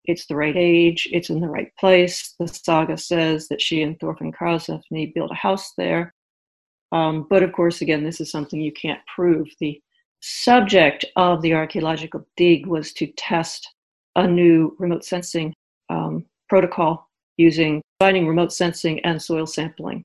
It's 0.05 0.27
the 0.27 0.37
right 0.37 0.57
age, 0.57 1.09
it's 1.13 1.31
in 1.31 1.41
the 1.41 1.49
right 1.49 1.71
place. 1.79 2.35
The 2.39 2.49
saga 2.49 2.97
says 2.99 3.49
that 3.49 3.63
she 3.63 3.83
and 3.83 3.99
Thorfinn 4.01 4.33
Karlsefni 4.33 5.15
built 5.15 5.31
a 5.31 5.35
house 5.35 5.73
there. 5.79 6.13
Um, 6.91 7.27
but 7.31 7.43
of 7.43 7.53
course, 7.53 7.81
again, 7.81 8.05
this 8.05 8.21
is 8.21 8.31
something 8.31 8.61
you 8.61 8.73
can't 8.73 9.01
prove. 9.15 9.49
The 9.61 9.81
subject 10.21 11.05
of 11.17 11.41
the 11.43 11.55
archaeological 11.55 12.27
dig 12.37 12.67
was 12.67 12.93
to 12.95 13.07
test 13.17 13.69
a 14.17 14.27
new 14.27 14.77
remote 14.79 15.05
sensing 15.05 15.55
um, 15.89 16.25
protocol 16.49 17.09
using 17.43 17.83
combining 17.99 18.27
remote 18.27 18.53
sensing 18.53 19.01
and 19.01 19.21
soil 19.21 19.47
sampling. 19.47 20.05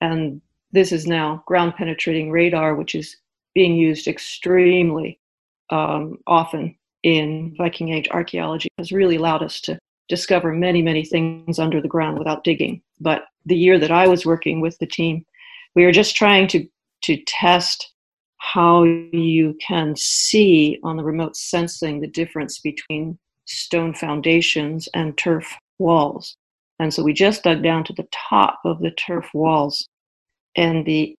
And 0.00 0.40
this 0.72 0.92
is 0.92 1.06
now 1.06 1.42
ground 1.46 1.74
penetrating 1.76 2.30
radar, 2.30 2.74
which 2.74 2.94
is 2.94 3.16
being 3.54 3.74
used 3.76 4.06
extremely 4.08 5.20
um, 5.70 6.18
often 6.26 6.76
in 7.02 7.54
Viking 7.56 7.90
Age 7.90 8.08
archaeology, 8.10 8.68
has 8.78 8.92
really 8.92 9.16
allowed 9.16 9.42
us 9.42 9.60
to 9.62 9.78
discover 10.08 10.52
many, 10.52 10.82
many 10.82 11.04
things 11.04 11.58
under 11.58 11.80
the 11.80 11.88
ground 11.88 12.18
without 12.18 12.44
digging. 12.44 12.82
But 13.00 13.24
the 13.46 13.56
year 13.56 13.78
that 13.78 13.90
I 13.90 14.06
was 14.08 14.26
working 14.26 14.60
with 14.60 14.76
the 14.78 14.86
team, 14.86 15.24
we 15.74 15.84
were 15.84 15.92
just 15.92 16.16
trying 16.16 16.48
to, 16.48 16.66
to 17.02 17.22
test 17.26 17.92
how 18.38 18.84
you 18.84 19.56
can 19.66 19.94
see 19.96 20.78
on 20.82 20.96
the 20.96 21.04
remote 21.04 21.36
sensing 21.36 22.00
the 22.00 22.06
difference 22.06 22.58
between 22.58 23.18
stone 23.46 23.94
foundations 23.94 24.88
and 24.94 25.16
turf 25.16 25.56
walls. 25.78 26.36
And 26.78 26.92
so 26.92 27.02
we 27.02 27.12
just 27.12 27.44
dug 27.44 27.62
down 27.62 27.84
to 27.84 27.92
the 27.92 28.08
top 28.12 28.60
of 28.64 28.80
the 28.80 28.90
turf 28.92 29.28
walls, 29.32 29.88
and 30.56 30.84
the 30.84 31.14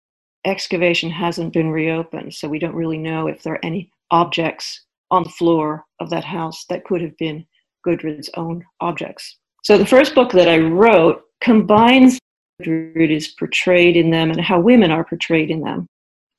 excavation 0.45 1.09
hasn't 1.09 1.53
been 1.53 1.69
reopened. 1.69 2.33
So 2.33 2.47
we 2.47 2.59
don't 2.59 2.75
really 2.75 2.97
know 2.97 3.27
if 3.27 3.43
there 3.43 3.53
are 3.53 3.65
any 3.65 3.89
objects 4.11 4.85
on 5.11 5.23
the 5.23 5.29
floor 5.29 5.85
of 5.99 6.09
that 6.09 6.23
house 6.23 6.65
that 6.69 6.83
could 6.85 7.01
have 7.01 7.17
been 7.17 7.45
Gudrid's 7.85 8.29
own 8.35 8.63
objects. 8.81 9.37
So 9.63 9.77
the 9.77 9.85
first 9.85 10.13
book 10.13 10.31
that 10.33 10.49
I 10.49 10.57
wrote 10.57 11.23
combines 11.41 12.19
Gudrid 12.61 13.11
is 13.11 13.29
portrayed 13.29 13.97
in 13.97 14.11
them 14.11 14.31
and 14.31 14.41
how 14.41 14.59
women 14.59 14.91
are 14.91 15.03
portrayed 15.03 15.51
in 15.51 15.61
them 15.61 15.87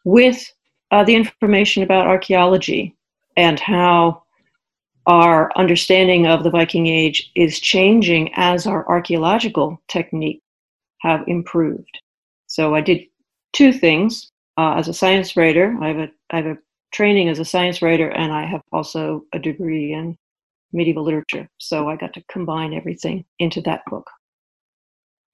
with 0.05 0.51
uh, 0.91 1.05
the 1.05 1.15
information 1.15 1.83
about 1.83 2.07
archaeology 2.07 2.95
and 3.37 3.61
how 3.61 4.23
our 5.07 5.51
understanding 5.57 6.27
of 6.27 6.43
the 6.43 6.51
Viking 6.51 6.87
Age 6.89 7.31
is 7.35 7.61
changing 7.61 8.31
as 8.35 8.67
our 8.67 8.87
archaeological 8.89 9.81
technique 9.89 10.43
have 11.01 11.23
improved. 11.29 12.01
So 12.49 12.75
I 12.75 12.81
did 12.81 13.03
two 13.53 13.73
things 13.73 14.31
uh, 14.57 14.75
as 14.75 14.89
a 14.89 14.95
science 14.95 15.37
writer. 15.37 15.77
I 15.81 15.89
have 15.89 15.99
a 15.99 16.09
I 16.31 16.37
have 16.37 16.47
a 16.47 16.59
training 16.93 17.29
as 17.29 17.39
a 17.39 17.45
science 17.45 17.83
writer, 17.83 18.09
and 18.09 18.33
I 18.33 18.45
have 18.47 18.63
also 18.73 19.25
a 19.33 19.39
degree 19.39 19.93
in 19.93 20.17
medieval 20.73 21.05
literature. 21.05 21.49
So 21.59 21.89
I 21.89 21.97
got 21.97 22.13
to 22.15 22.25
combine 22.31 22.75
everything 22.75 23.25
into 23.39 23.61
that 23.63 23.83
book. 23.87 24.11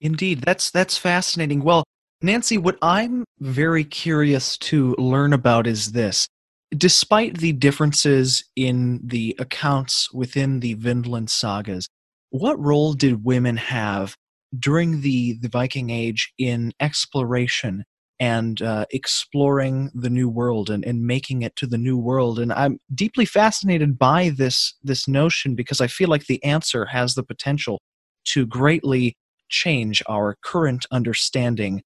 Indeed, 0.01 0.41
that's 0.41 0.71
that's 0.71 0.99
fascinating. 0.99 1.63
Well, 1.63 1.85
Nancy, 2.21 2.59
what 2.59 2.79
I'm 2.83 3.25
very 3.41 3.85
curious 3.85 4.59
to 4.59 4.95
learn 4.99 5.33
about 5.33 5.67
is 5.67 5.93
this 5.93 6.29
despite 6.77 7.39
the 7.39 7.53
differences 7.53 8.45
in 8.57 9.01
the 9.05 9.37
accounts 9.39 10.13
within 10.13 10.61
the 10.61 10.75
Vinland 10.75 11.31
sagas, 11.31 11.89
what 12.31 12.59
role 12.59 12.95
did 12.95 13.25
women 13.25 13.57
have 13.57 14.17
during 14.59 15.03
the, 15.03 15.39
the 15.41 15.49
Viking 15.49 15.91
Age 15.91 16.33
in 16.39 16.73
exploration 16.81 17.85
and 18.21 18.63
uh, 18.63 18.87
exploring 18.91 19.91
the 19.95 20.09
new 20.09 20.29
world 20.29 20.71
and, 20.71 20.85
and 20.85 21.03
making 21.03 21.43
it 21.43 21.55
to 21.57 21.67
the 21.67 21.79
new 21.79 21.99
world? 21.99 22.39
And 22.39 22.53
I'm 22.53 22.79
deeply 22.95 23.27
fascinated 23.27 23.99
by 23.99 24.31
this, 24.31 24.75
this 24.83 25.07
notion 25.07 25.55
because 25.55 25.81
I 25.81 25.89
feel 25.89 26.09
like 26.09 26.27
the 26.27 26.43
answer 26.43 26.87
has 26.87 27.15
the 27.15 27.23
potential 27.23 27.81
to 28.27 28.47
greatly 28.47 29.17
change 29.51 30.03
our 30.09 30.37
current 30.43 30.87
understanding 30.91 31.83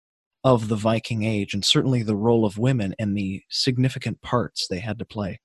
of 0.47 0.69
the 0.69 0.77
Viking 0.77 1.25
Age 1.25 1.55
and 1.55 1.65
certainly 1.65 2.05
the 2.05 2.15
role 2.15 2.45
of 2.45 2.57
women 2.57 2.95
and 3.01 3.17
the 3.17 3.43
significant 3.51 4.23
parts 4.23 4.69
they 4.69 4.79
had 4.79 4.97
to 5.01 5.05
play. 5.05 5.41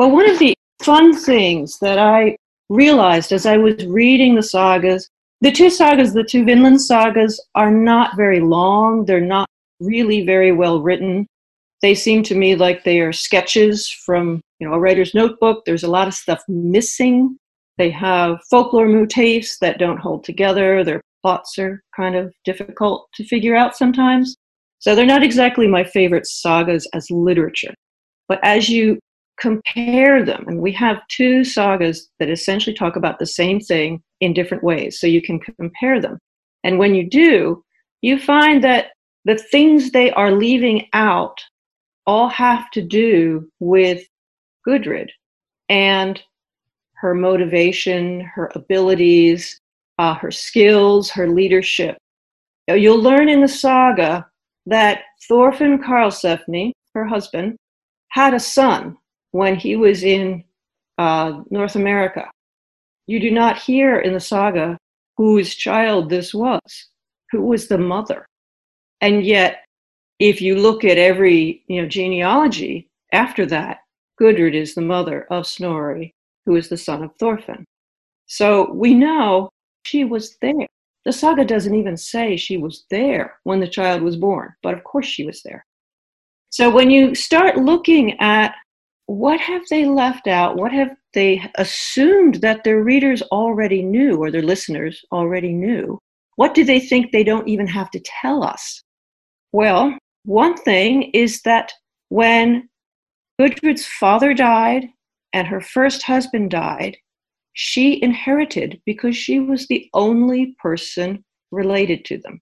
Well, 0.00 0.10
one 0.10 0.28
of 0.28 0.40
the 0.40 0.52
fun 0.82 1.16
things 1.16 1.78
that 1.78 2.00
I 2.00 2.36
realized 2.68 3.30
as 3.30 3.46
I 3.46 3.56
was 3.56 3.86
reading 3.86 4.34
the 4.34 4.42
sagas, 4.42 5.08
the 5.42 5.52
two 5.52 5.70
sagas, 5.70 6.12
the 6.12 6.24
two 6.24 6.44
Vinland 6.44 6.82
sagas, 6.82 7.40
are 7.54 7.70
not 7.70 8.16
very 8.16 8.40
long. 8.40 9.04
They're 9.04 9.20
not 9.20 9.48
really 9.78 10.26
very 10.26 10.50
well 10.50 10.82
written. 10.82 11.28
They 11.80 11.94
seem 11.94 12.24
to 12.24 12.34
me 12.34 12.56
like 12.56 12.82
they 12.82 12.98
are 12.98 13.12
sketches 13.12 13.88
from 13.88 14.40
you 14.58 14.66
know 14.66 14.74
a 14.74 14.80
writer's 14.80 15.14
notebook. 15.14 15.64
There's 15.64 15.84
a 15.84 15.90
lot 15.90 16.08
of 16.08 16.14
stuff 16.14 16.42
missing. 16.48 17.38
They 17.78 17.90
have 17.90 18.40
folklore 18.50 18.88
motifs 18.88 19.58
that 19.58 19.78
don't 19.78 19.98
hold 19.98 20.24
together. 20.24 20.82
Their 20.82 21.00
plots 21.22 21.58
are 21.58 21.82
kind 21.94 22.16
of 22.16 22.32
difficult 22.44 23.08
to 23.14 23.24
figure 23.24 23.56
out 23.56 23.76
sometimes. 23.76 24.36
So 24.78 24.94
they're 24.94 25.06
not 25.06 25.22
exactly 25.22 25.66
my 25.66 25.84
favorite 25.84 26.26
sagas 26.26 26.88
as 26.92 27.10
literature. 27.10 27.74
But 28.28 28.40
as 28.42 28.68
you 28.68 28.98
compare 29.38 30.24
them, 30.24 30.44
and 30.48 30.60
we 30.60 30.72
have 30.72 31.06
two 31.08 31.44
sagas 31.44 32.08
that 32.18 32.30
essentially 32.30 32.74
talk 32.74 32.96
about 32.96 33.18
the 33.18 33.26
same 33.26 33.60
thing 33.60 34.02
in 34.20 34.32
different 34.32 34.64
ways, 34.64 34.98
so 35.00 35.06
you 35.06 35.22
can 35.22 35.38
compare 35.38 36.00
them. 36.00 36.18
And 36.64 36.78
when 36.78 36.94
you 36.94 37.08
do, 37.08 37.62
you 38.02 38.18
find 38.18 38.62
that 38.64 38.88
the 39.24 39.36
things 39.36 39.90
they 39.90 40.10
are 40.12 40.32
leaving 40.32 40.86
out 40.92 41.38
all 42.06 42.28
have 42.28 42.70
to 42.70 42.82
do 42.82 43.48
with 43.60 44.02
Gudrid 44.66 45.08
and 45.68 46.22
her 46.94 47.14
motivation, 47.14 48.20
her 48.20 48.50
abilities, 48.54 49.60
uh, 49.98 50.14
her 50.14 50.30
skills, 50.30 51.10
her 51.10 51.28
leadership. 51.28 51.96
You'll 52.68 53.00
learn 53.00 53.28
in 53.28 53.40
the 53.40 53.48
saga 53.48 54.26
that 54.66 55.02
Thorfinn 55.28 55.78
Karlsefni, 55.78 56.72
her 56.94 57.06
husband, 57.06 57.56
had 58.08 58.34
a 58.34 58.40
son 58.40 58.96
when 59.30 59.56
he 59.56 59.76
was 59.76 60.02
in 60.02 60.44
uh, 60.98 61.42
North 61.50 61.76
America. 61.76 62.30
You 63.06 63.20
do 63.20 63.30
not 63.30 63.58
hear 63.58 64.00
in 64.00 64.12
the 64.12 64.20
saga 64.20 64.78
whose 65.16 65.54
child 65.54 66.10
this 66.10 66.34
was, 66.34 66.88
who 67.30 67.42
was 67.42 67.68
the 67.68 67.78
mother. 67.78 68.26
And 69.00 69.24
yet, 69.24 69.64
if 70.18 70.40
you 70.40 70.56
look 70.56 70.84
at 70.84 70.98
every 70.98 71.62
you 71.68 71.82
know, 71.82 71.88
genealogy 71.88 72.88
after 73.12 73.46
that, 73.46 73.78
Gudrid 74.20 74.54
is 74.54 74.74
the 74.74 74.80
mother 74.80 75.26
of 75.30 75.46
Snorri, 75.46 76.14
who 76.46 76.56
is 76.56 76.68
the 76.68 76.76
son 76.76 77.02
of 77.02 77.10
Thorfinn. 77.18 77.64
So 78.26 78.72
we 78.72 78.94
know 78.94 79.50
she 79.86 80.04
was 80.04 80.36
there. 80.42 80.66
The 81.04 81.12
saga 81.12 81.44
doesn't 81.44 81.74
even 81.74 81.96
say 81.96 82.36
she 82.36 82.56
was 82.56 82.84
there 82.90 83.38
when 83.44 83.60
the 83.60 83.68
child 83.68 84.02
was 84.02 84.16
born, 84.16 84.52
but 84.62 84.74
of 84.74 84.82
course 84.82 85.06
she 85.06 85.24
was 85.24 85.42
there. 85.42 85.64
So 86.50 86.68
when 86.68 86.90
you 86.90 87.14
start 87.14 87.58
looking 87.58 88.18
at 88.20 88.54
what 89.06 89.38
have 89.40 89.62
they 89.70 89.84
left 89.84 90.26
out, 90.26 90.56
what 90.56 90.72
have 90.72 90.90
they 91.14 91.40
assumed 91.54 92.36
that 92.36 92.64
their 92.64 92.82
readers 92.82 93.22
already 93.22 93.82
knew 93.82 94.16
or 94.16 94.30
their 94.30 94.42
listeners 94.42 95.00
already 95.12 95.52
knew, 95.52 95.98
what 96.34 96.54
do 96.54 96.64
they 96.64 96.80
think 96.80 97.12
they 97.12 97.24
don't 97.24 97.46
even 97.46 97.68
have 97.68 97.90
to 97.92 98.00
tell 98.00 98.42
us? 98.42 98.82
Well, 99.52 99.96
one 100.24 100.56
thing 100.56 101.10
is 101.12 101.40
that 101.42 101.72
when 102.08 102.68
Gudrid's 103.40 103.86
father 103.86 104.34
died 104.34 104.88
and 105.32 105.46
her 105.46 105.60
first 105.60 106.02
husband 106.02 106.50
died, 106.50 106.96
she 107.58 108.02
inherited 108.02 108.78
because 108.84 109.16
she 109.16 109.40
was 109.40 109.66
the 109.66 109.88
only 109.94 110.54
person 110.58 111.24
related 111.50 112.04
to 112.04 112.18
them. 112.18 112.38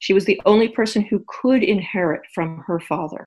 She 0.00 0.12
was 0.12 0.24
the 0.24 0.42
only 0.44 0.68
person 0.68 1.02
who 1.02 1.24
could 1.28 1.62
inherit 1.62 2.22
from 2.34 2.64
her 2.66 2.80
father. 2.80 3.24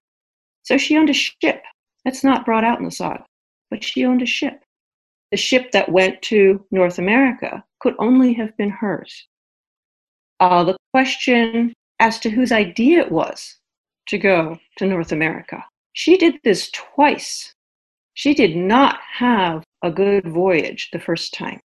So 0.63 0.77
she 0.77 0.97
owned 0.97 1.09
a 1.09 1.13
ship. 1.13 1.63
That's 2.03 2.25
not 2.25 2.45
brought 2.45 2.65
out 2.65 2.79
in 2.79 2.83
the 2.83 2.91
saga, 2.91 3.23
but 3.71 3.85
she 3.85 4.05
owned 4.05 4.21
a 4.21 4.25
ship. 4.25 4.65
The 5.31 5.37
ship 5.37 5.71
that 5.71 5.89
went 5.89 6.21
to 6.23 6.65
North 6.71 6.99
America 6.99 7.63
could 7.79 7.95
only 7.99 8.33
have 8.33 8.55
been 8.57 8.69
hers. 8.69 9.25
Uh, 10.41 10.65
the 10.65 10.75
question 10.91 11.73
as 11.99 12.19
to 12.19 12.29
whose 12.29 12.51
idea 12.51 12.99
it 12.99 13.13
was 13.13 13.55
to 14.09 14.17
go 14.17 14.59
to 14.77 14.85
North 14.85 15.13
America. 15.13 15.63
She 15.93 16.17
did 16.17 16.35
this 16.43 16.69
twice. 16.71 17.53
She 18.15 18.33
did 18.33 18.57
not 18.57 18.99
have 19.13 19.63
a 19.83 19.91
good 19.91 20.27
voyage 20.27 20.89
the 20.91 20.99
first 20.99 21.33
time. 21.33 21.59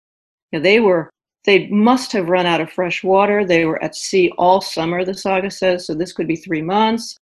You 0.51 0.59
know, 0.59 0.63
they 0.63 0.79
were 0.79 1.09
they 1.43 1.67
must 1.67 2.11
have 2.11 2.29
run 2.29 2.45
out 2.45 2.61
of 2.61 2.71
fresh 2.71 3.03
water. 3.03 3.45
They 3.45 3.65
were 3.65 3.83
at 3.83 3.95
sea 3.95 4.31
all 4.37 4.61
summer, 4.61 5.03
the 5.03 5.13
saga 5.13 5.49
says, 5.49 5.87
so 5.87 5.93
this 5.93 6.13
could 6.13 6.27
be 6.27 6.35
three 6.35 6.61
months. 6.61 7.17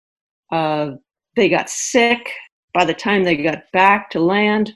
Uh, 0.52 0.92
they 1.36 1.50
got 1.50 1.70
sick. 1.70 2.32
By 2.74 2.86
the 2.86 2.94
time 2.94 3.24
they 3.24 3.36
got 3.36 3.64
back 3.74 4.10
to 4.12 4.20
land, 4.20 4.74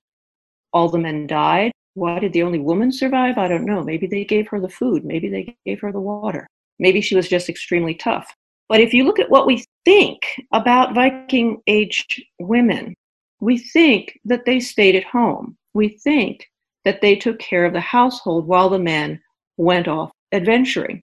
all 0.73 0.89
the 0.89 0.97
men 0.97 1.27
died. 1.27 1.71
Why 1.93 2.19
did 2.19 2.33
the 2.33 2.43
only 2.43 2.59
woman 2.59 2.91
survive? 2.91 3.37
I 3.37 3.47
don't 3.47 3.65
know. 3.65 3.83
Maybe 3.83 4.07
they 4.07 4.23
gave 4.23 4.47
her 4.49 4.59
the 4.59 4.69
food. 4.69 5.03
Maybe 5.03 5.29
they 5.29 5.55
gave 5.65 5.79
her 5.81 5.91
the 5.91 5.99
water. 5.99 6.47
Maybe 6.79 7.01
she 7.01 7.15
was 7.15 7.27
just 7.27 7.49
extremely 7.49 7.95
tough. 7.95 8.33
But 8.69 8.79
if 8.79 8.93
you 8.93 9.03
look 9.03 9.19
at 9.19 9.29
what 9.29 9.47
we 9.47 9.65
think 9.83 10.19
about 10.53 10.93
Viking 10.93 11.61
age 11.67 12.05
women, 12.39 12.93
we 13.41 13.57
think 13.57 14.19
that 14.25 14.45
they 14.45 14.59
stayed 14.59 14.95
at 14.95 15.03
home. 15.03 15.57
We 15.73 15.89
think 16.03 16.47
that 16.85 17.01
they 17.01 17.15
took 17.15 17.39
care 17.39 17.65
of 17.65 17.73
the 17.73 17.81
household 17.81 18.47
while 18.47 18.69
the 18.69 18.79
men 18.79 19.21
went 19.57 19.88
off 19.88 20.11
adventuring. 20.31 21.01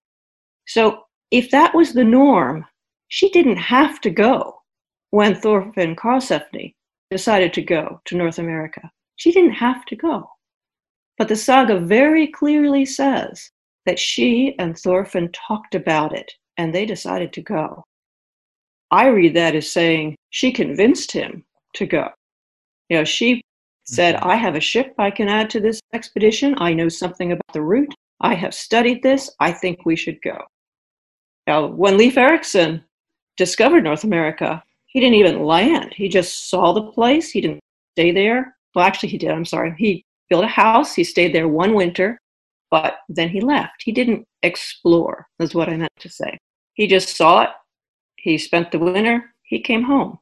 So 0.66 1.02
if 1.30 1.50
that 1.50 1.75
was 1.75 1.92
the 1.92 2.04
norm, 2.04 2.64
she 3.08 3.30
didn't 3.30 3.56
have 3.56 4.00
to 4.00 4.11
go 4.11 4.61
when 5.11 5.35
Thorfinn 5.35 5.94
Karlsefni 5.96 6.75
decided 7.11 7.52
to 7.54 7.62
go 7.62 8.00
to 8.06 8.16
North 8.16 8.38
America. 8.38 8.90
She 9.16 9.32
didn't 9.32 9.52
have 9.52 9.85
to 9.87 9.96
go. 9.96 10.28
But 11.18 11.28
the 11.28 11.37
saga 11.37 11.78
very 11.78 12.26
clearly 12.26 12.85
says 12.85 13.50
that 13.86 13.99
she 13.99 14.54
and 14.58 14.76
Thorfinn 14.76 15.30
talked 15.32 15.75
about 15.75 16.14
it 16.14 16.30
and 16.56 16.75
they 16.75 16.84
decided 16.84 17.32
to 17.34 17.43
go. 17.43 17.84
I 18.91 19.06
read 19.06 19.34
that 19.34 19.54
as 19.54 19.71
saying 19.71 20.17
she 20.30 20.52
convinced 20.52 21.12
him 21.12 21.45
to 21.75 21.86
go. 21.86 22.08
You 22.88 22.99
know, 22.99 23.04
she 23.04 23.43
said. 23.86 24.16
I 24.16 24.36
have 24.36 24.54
a 24.54 24.60
ship 24.60 24.94
I 24.99 25.10
can 25.10 25.28
add 25.28 25.49
to 25.50 25.60
this 25.60 25.80
expedition. 25.92 26.54
I 26.58 26.72
know 26.72 26.88
something 26.88 27.32
about 27.32 27.52
the 27.52 27.62
route. 27.62 27.94
I 28.20 28.34
have 28.34 28.54
studied 28.54 29.02
this. 29.02 29.30
I 29.40 29.52
think 29.52 29.84
we 29.84 29.96
should 29.96 30.20
go. 30.22 30.38
Now, 31.46 31.66
when 31.66 31.96
Leif 31.96 32.16
Erikson 32.16 32.82
discovered 33.36 33.84
North 33.84 34.04
America, 34.04 34.62
he 34.86 35.00
didn't 35.00 35.14
even 35.14 35.44
land. 35.44 35.92
He 35.94 36.08
just 36.08 36.50
saw 36.50 36.72
the 36.72 36.90
place. 36.92 37.30
He 37.30 37.40
didn't 37.40 37.60
stay 37.94 38.10
there. 38.10 38.56
Well, 38.75 38.84
actually, 38.84 39.10
he 39.10 39.18
did. 39.18 39.30
I'm 39.30 39.44
sorry. 39.44 39.75
He 39.78 40.04
built 40.28 40.44
a 40.44 40.49
house. 40.49 40.94
He 40.94 41.04
stayed 41.04 41.34
there 41.34 41.49
one 41.49 41.75
winter, 41.75 42.18
but 42.70 42.99
then 43.08 43.28
he 43.28 43.40
left. 43.40 43.82
He 43.84 43.92
didn't 43.92 44.26
explore, 44.42 45.26
is 45.38 45.54
what 45.54 45.68
I 45.68 45.76
meant 45.76 45.92
to 46.00 46.08
say. 46.08 46.36
He 46.75 46.86
just 46.86 47.16
saw 47.16 47.42
it. 47.42 47.50
He 48.16 48.38
spent 48.38 48.72
the 48.72 48.78
winter. 48.78 49.32
He 49.42 49.60
came 49.60 49.82
home 49.82 50.18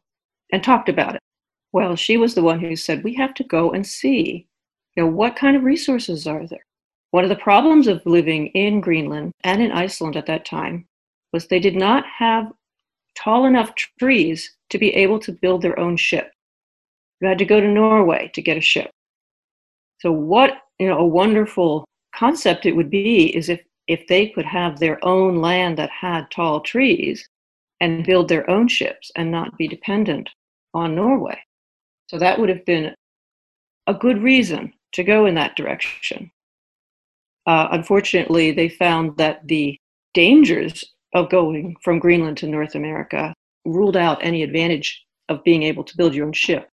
and 0.53 0.63
talked 0.63 0.89
about 0.89 1.15
it. 1.15 1.21
Well, 1.75 1.97
she 1.97 2.17
was 2.17 2.37
the 2.37 2.43
one 2.45 2.61
who 2.61 2.77
said, 2.77 3.03
we 3.03 3.15
have 3.15 3.35
to 3.35 3.43
go 3.43 3.73
and 3.73 3.85
see, 3.85 4.47
you 4.95 5.03
know, 5.03 5.09
what 5.09 5.35
kind 5.35 5.57
of 5.57 5.65
resources 5.65 6.25
are 6.25 6.47
there? 6.47 6.65
One 7.11 7.25
of 7.25 7.31
the 7.31 7.35
problems 7.35 7.89
of 7.89 8.07
living 8.07 8.47
in 8.55 8.81
Greenland 8.81 9.33
and 9.43 9.61
in 9.61 9.73
Iceland 9.73 10.15
at 10.15 10.27
that 10.27 10.45
time 10.45 10.87
was 11.33 11.49
they 11.49 11.59
did 11.59 11.75
not 11.75 12.05
have 12.07 12.53
tall 13.17 13.45
enough 13.47 13.73
trees 13.99 14.57
to 14.71 14.79
be 14.79 14.95
able 14.95 15.19
to 15.19 15.33
build 15.33 15.63
their 15.63 15.77
own 15.77 15.97
ship. 15.97 16.31
You 17.21 17.27
had 17.27 17.39
to 17.39 17.45
go 17.45 17.61
to 17.61 17.67
Norway 17.67 18.31
to 18.35 18.41
get 18.41 18.57
a 18.57 18.61
ship. 18.61 18.89
So 19.99 20.13
what, 20.13 20.53
you 20.79 20.87
know, 20.87 20.99
a 20.99 21.05
wonderful 21.05 21.85
concept 22.15 22.67
it 22.67 22.77
would 22.77 22.89
be 22.89 23.37
is 23.37 23.49
if 23.49 23.61
if 23.89 24.07
they 24.07 24.29
could 24.29 24.47
have 24.47 24.79
their 24.79 25.05
own 25.05 25.41
land 25.41 25.79
that 25.79 25.91
had 25.91 26.31
tall 26.31 26.61
trees 26.61 27.29
and 27.81 28.07
build 28.07 28.29
their 28.29 28.49
own 28.49 28.69
ships 28.69 29.11
and 29.17 29.29
not 29.29 29.59
be 29.59 29.67
dependent 29.67 30.31
on 30.73 30.95
Norway. 30.95 31.37
So 32.07 32.19
that 32.19 32.39
would 32.39 32.49
have 32.49 32.65
been 32.65 32.95
a 33.87 33.95
good 33.95 34.23
reason 34.23 34.73
to 34.93 35.05
go 35.05 35.27
in 35.27 35.35
that 35.35 35.57
direction. 35.57 36.31
Uh, 37.47 37.69
unfortunately, 37.73 38.53
they 38.53 38.69
found 38.69 39.17
that 39.19 39.47
the 39.47 39.79
dangers 40.15 40.85
of 41.15 41.31
going 41.31 41.77
from 41.83 41.99
Greenland 41.99 42.37
to 42.39 42.47
North 42.47 42.75
America 42.75 43.35
ruled 43.65 43.97
out 43.97 44.25
any 44.25 44.43
advantage 44.43 45.05
of 45.29 45.45
being 45.45 45.63
able 45.63 45.85
to 45.85 45.97
build 45.97 46.15
your 46.15 46.27
own 46.27 46.33
ship 46.33 46.69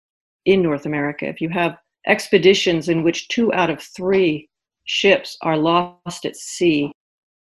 in 0.45 0.61
North 0.61 0.85
America. 0.85 1.25
If 1.27 1.41
you 1.41 1.49
have 1.49 1.77
expeditions 2.05 2.89
in 2.89 3.03
which 3.03 3.27
two 3.27 3.53
out 3.53 3.69
of 3.69 3.81
three 3.81 4.47
ships 4.85 5.37
are 5.41 5.57
lost 5.57 6.25
at 6.25 6.35
sea, 6.35 6.91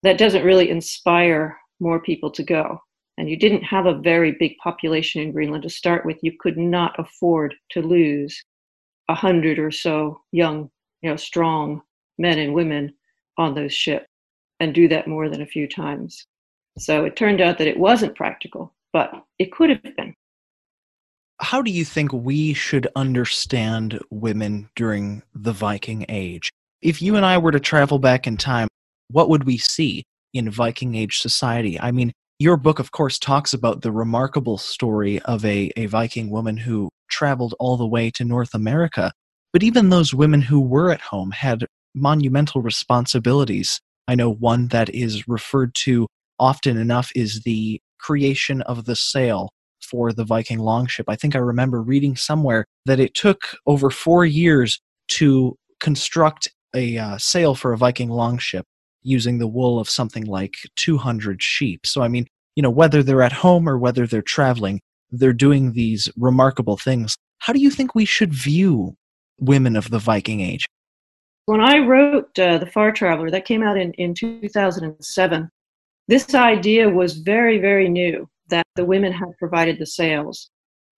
that 0.02 0.18
doesn't 0.18 0.44
really 0.44 0.70
inspire 0.70 1.56
more 1.80 2.00
people 2.00 2.30
to 2.30 2.42
go. 2.42 2.78
And 3.16 3.30
you 3.30 3.36
didn't 3.36 3.62
have 3.62 3.86
a 3.86 3.98
very 3.98 4.32
big 4.32 4.56
population 4.62 5.22
in 5.22 5.32
Greenland 5.32 5.62
to 5.62 5.70
start 5.70 6.04
with. 6.04 6.18
You 6.22 6.32
could 6.40 6.58
not 6.58 6.98
afford 6.98 7.54
to 7.70 7.80
lose 7.80 8.42
a 9.08 9.14
hundred 9.14 9.58
or 9.58 9.70
so 9.70 10.20
young, 10.32 10.70
you 11.02 11.10
know, 11.10 11.16
strong 11.16 11.82
men 12.18 12.38
and 12.38 12.54
women 12.54 12.92
on 13.38 13.54
those 13.54 13.72
ships 13.72 14.06
and 14.60 14.74
do 14.74 14.88
that 14.88 15.06
more 15.06 15.28
than 15.28 15.42
a 15.42 15.46
few 15.46 15.68
times. 15.68 16.26
So 16.78 17.04
it 17.04 17.16
turned 17.16 17.40
out 17.40 17.58
that 17.58 17.68
it 17.68 17.78
wasn't 17.78 18.16
practical, 18.16 18.74
but 18.92 19.12
it 19.38 19.52
could 19.52 19.70
have 19.70 19.82
been. 19.96 20.14
How 21.40 21.62
do 21.62 21.70
you 21.70 21.84
think 21.84 22.12
we 22.12 22.54
should 22.54 22.88
understand 22.96 23.98
women 24.10 24.68
during 24.76 25.22
the 25.34 25.52
Viking 25.52 26.06
Age? 26.08 26.50
If 26.80 27.02
you 27.02 27.16
and 27.16 27.26
I 27.26 27.38
were 27.38 27.52
to 27.52 27.60
travel 27.60 27.98
back 27.98 28.26
in 28.26 28.36
time, 28.36 28.68
what 29.10 29.28
would 29.28 29.44
we 29.44 29.58
see 29.58 30.04
in 30.32 30.50
Viking 30.50 30.94
Age 30.94 31.18
society? 31.18 31.78
I 31.78 31.90
mean, 31.90 32.12
your 32.38 32.56
book, 32.56 32.78
of 32.78 32.90
course, 32.90 33.18
talks 33.18 33.52
about 33.52 33.82
the 33.82 33.92
remarkable 33.92 34.58
story 34.58 35.20
of 35.20 35.44
a, 35.44 35.70
a 35.76 35.86
Viking 35.86 36.30
woman 36.30 36.56
who 36.56 36.90
traveled 37.08 37.54
all 37.60 37.76
the 37.76 37.86
way 37.86 38.10
to 38.10 38.24
North 38.24 38.54
America. 38.54 39.12
But 39.52 39.62
even 39.62 39.88
those 39.88 40.12
women 40.12 40.42
who 40.42 40.60
were 40.60 40.90
at 40.90 41.00
home 41.00 41.30
had 41.30 41.66
monumental 41.94 42.60
responsibilities. 42.60 43.80
I 44.08 44.16
know 44.16 44.30
one 44.30 44.68
that 44.68 44.92
is 44.92 45.28
referred 45.28 45.74
to 45.76 46.08
often 46.38 46.76
enough 46.76 47.12
is 47.14 47.42
the 47.42 47.80
creation 47.98 48.62
of 48.62 48.84
the 48.84 48.96
sail 48.96 49.50
for 49.80 50.12
the 50.12 50.24
Viking 50.24 50.58
longship. 50.58 51.06
I 51.08 51.16
think 51.16 51.36
I 51.36 51.38
remember 51.38 51.80
reading 51.80 52.16
somewhere 52.16 52.64
that 52.84 52.98
it 52.98 53.14
took 53.14 53.56
over 53.66 53.90
four 53.90 54.26
years 54.26 54.80
to 55.08 55.56
construct 55.78 56.48
a 56.74 56.98
uh, 56.98 57.18
sail 57.18 57.54
for 57.54 57.72
a 57.72 57.78
Viking 57.78 58.10
longship 58.10 58.66
using 59.04 59.38
the 59.38 59.46
wool 59.46 59.78
of 59.78 59.88
something 59.88 60.24
like 60.24 60.56
200 60.76 61.42
sheep. 61.42 61.86
So, 61.86 62.02
I 62.02 62.08
mean, 62.08 62.26
you 62.56 62.62
know, 62.62 62.70
whether 62.70 63.02
they're 63.02 63.22
at 63.22 63.32
home 63.32 63.68
or 63.68 63.78
whether 63.78 64.06
they're 64.06 64.22
traveling, 64.22 64.80
they're 65.10 65.32
doing 65.32 65.72
these 65.72 66.08
remarkable 66.16 66.76
things. 66.76 67.16
How 67.38 67.52
do 67.52 67.60
you 67.60 67.70
think 67.70 67.94
we 67.94 68.04
should 68.04 68.32
view 68.32 68.96
women 69.38 69.76
of 69.76 69.90
the 69.90 69.98
Viking 69.98 70.40
Age? 70.40 70.66
When 71.46 71.60
I 71.60 71.78
wrote 71.78 72.38
uh, 72.38 72.58
The 72.58 72.66
Far 72.66 72.90
Traveler, 72.90 73.30
that 73.30 73.44
came 73.44 73.62
out 73.62 73.76
in, 73.76 73.92
in 73.94 74.14
2007, 74.14 75.50
this 76.08 76.34
idea 76.34 76.88
was 76.88 77.18
very, 77.18 77.58
very 77.58 77.88
new 77.88 78.28
that 78.48 78.66
the 78.76 78.84
women 78.84 79.12
had 79.12 79.28
provided 79.38 79.78
the 79.78 79.86
sails. 79.86 80.50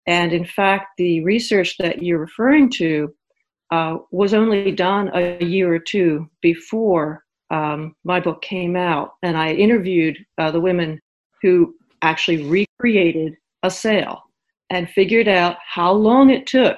And 0.08 0.34
in 0.34 0.46
fact, 0.46 0.90
the 0.98 1.24
research 1.24 1.78
that 1.80 2.04
you're 2.04 2.20
referring 2.20 2.70
to 2.74 3.14
uh, 3.72 3.98
was 4.12 4.34
only 4.34 4.72
done 4.72 5.10
a 5.14 5.44
year 5.44 5.74
or 5.74 5.80
two 5.80 6.30
before 6.42 7.25
um, 7.50 7.96
my 8.04 8.20
book 8.20 8.42
came 8.42 8.76
out, 8.76 9.14
and 9.24 9.38
I 9.38 9.52
interviewed 9.54 10.18
uh, 10.38 10.52
the 10.52 10.62
women 10.62 11.00
who 11.42 11.76
actually 12.02 12.44
recreated 12.44 13.36
a 13.64 13.70
sail 13.70 14.24
and 14.70 14.90
figured 14.90 15.28
out 15.28 15.58
how 15.66 15.92
long 15.92 16.30
it 16.30 16.48
took 16.48 16.78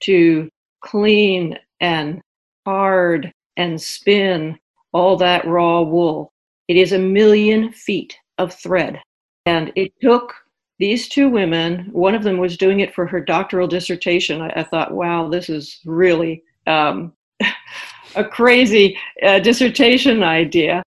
to 0.00 0.48
clean 0.82 1.58
and 1.80 2.20
card 2.64 3.32
and 3.56 3.80
spin 3.80 4.58
all 4.92 5.16
that 5.16 5.46
raw 5.46 5.80
wool. 5.80 6.32
It 6.68 6.76
is 6.76 6.92
a 6.92 6.98
million 6.98 7.72
feet 7.72 8.16
of 8.38 8.54
thread. 8.54 9.00
And 9.46 9.72
it 9.74 9.92
took 10.00 10.34
these 10.78 11.08
two 11.08 11.28
women, 11.28 11.88
one 11.92 12.14
of 12.14 12.24
them 12.24 12.38
was 12.38 12.56
doing 12.56 12.80
it 12.80 12.94
for 12.94 13.06
her 13.06 13.20
doctoral 13.20 13.68
dissertation. 13.68 14.40
I, 14.40 14.48
I 14.56 14.62
thought, 14.64 14.92
wow, 14.92 15.28
this 15.28 15.48
is 15.48 15.80
really 15.84 16.42
um, 16.66 17.12
a 18.16 18.24
crazy 18.24 18.98
uh, 19.22 19.38
dissertation 19.38 20.22
idea. 20.22 20.82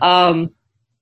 Um, 0.00 0.50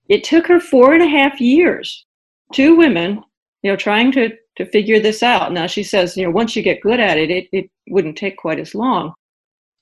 it 0.08 0.24
took 0.24 0.46
her 0.46 0.60
four 0.60 0.92
and 0.92 1.02
a 1.02 1.08
half 1.08 1.40
years, 1.40 2.04
two 2.52 2.76
women, 2.76 3.22
you 3.62 3.70
know, 3.70 3.76
trying 3.76 4.12
to, 4.12 4.30
to 4.56 4.66
figure 4.66 5.00
this 5.00 5.22
out. 5.22 5.52
Now 5.52 5.66
she 5.66 5.82
says, 5.82 6.16
you 6.16 6.24
know, 6.24 6.30
once 6.30 6.56
you 6.56 6.62
get 6.62 6.80
good 6.80 7.00
at 7.00 7.16
it, 7.16 7.30
it, 7.30 7.48
it 7.52 7.70
wouldn't 7.88 8.18
take 8.18 8.36
quite 8.36 8.58
as 8.58 8.74
long. 8.74 9.12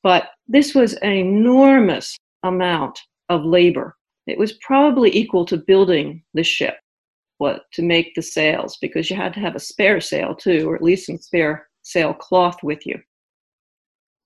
But 0.03 0.31
this 0.47 0.75
was 0.75 0.95
an 0.95 1.13
enormous 1.13 2.17
amount 2.43 2.99
of 3.29 3.45
labor. 3.45 3.97
It 4.27 4.39
was 4.39 4.53
probably 4.61 5.15
equal 5.17 5.45
to 5.47 5.57
building 5.57 6.23
the 6.35 6.43
ship, 6.43 6.77
what 7.39 7.63
to 7.73 7.83
make 7.83 8.15
the 8.15 8.23
sails, 8.23 8.77
because 8.81 9.09
you 9.09 9.17
had 9.17 9.33
to 9.35 9.41
have 9.41 9.57
a 9.57 9.61
spare 9.61 10.01
sail 10.01 10.35
too, 10.35 10.69
or 10.69 10.77
at 10.77 10.83
least 10.83 11.07
some 11.07 11.19
spare 11.19 11.69
sail 11.83 12.13
cloth 12.13 12.63
with 12.63 12.87
you. 12.87 13.01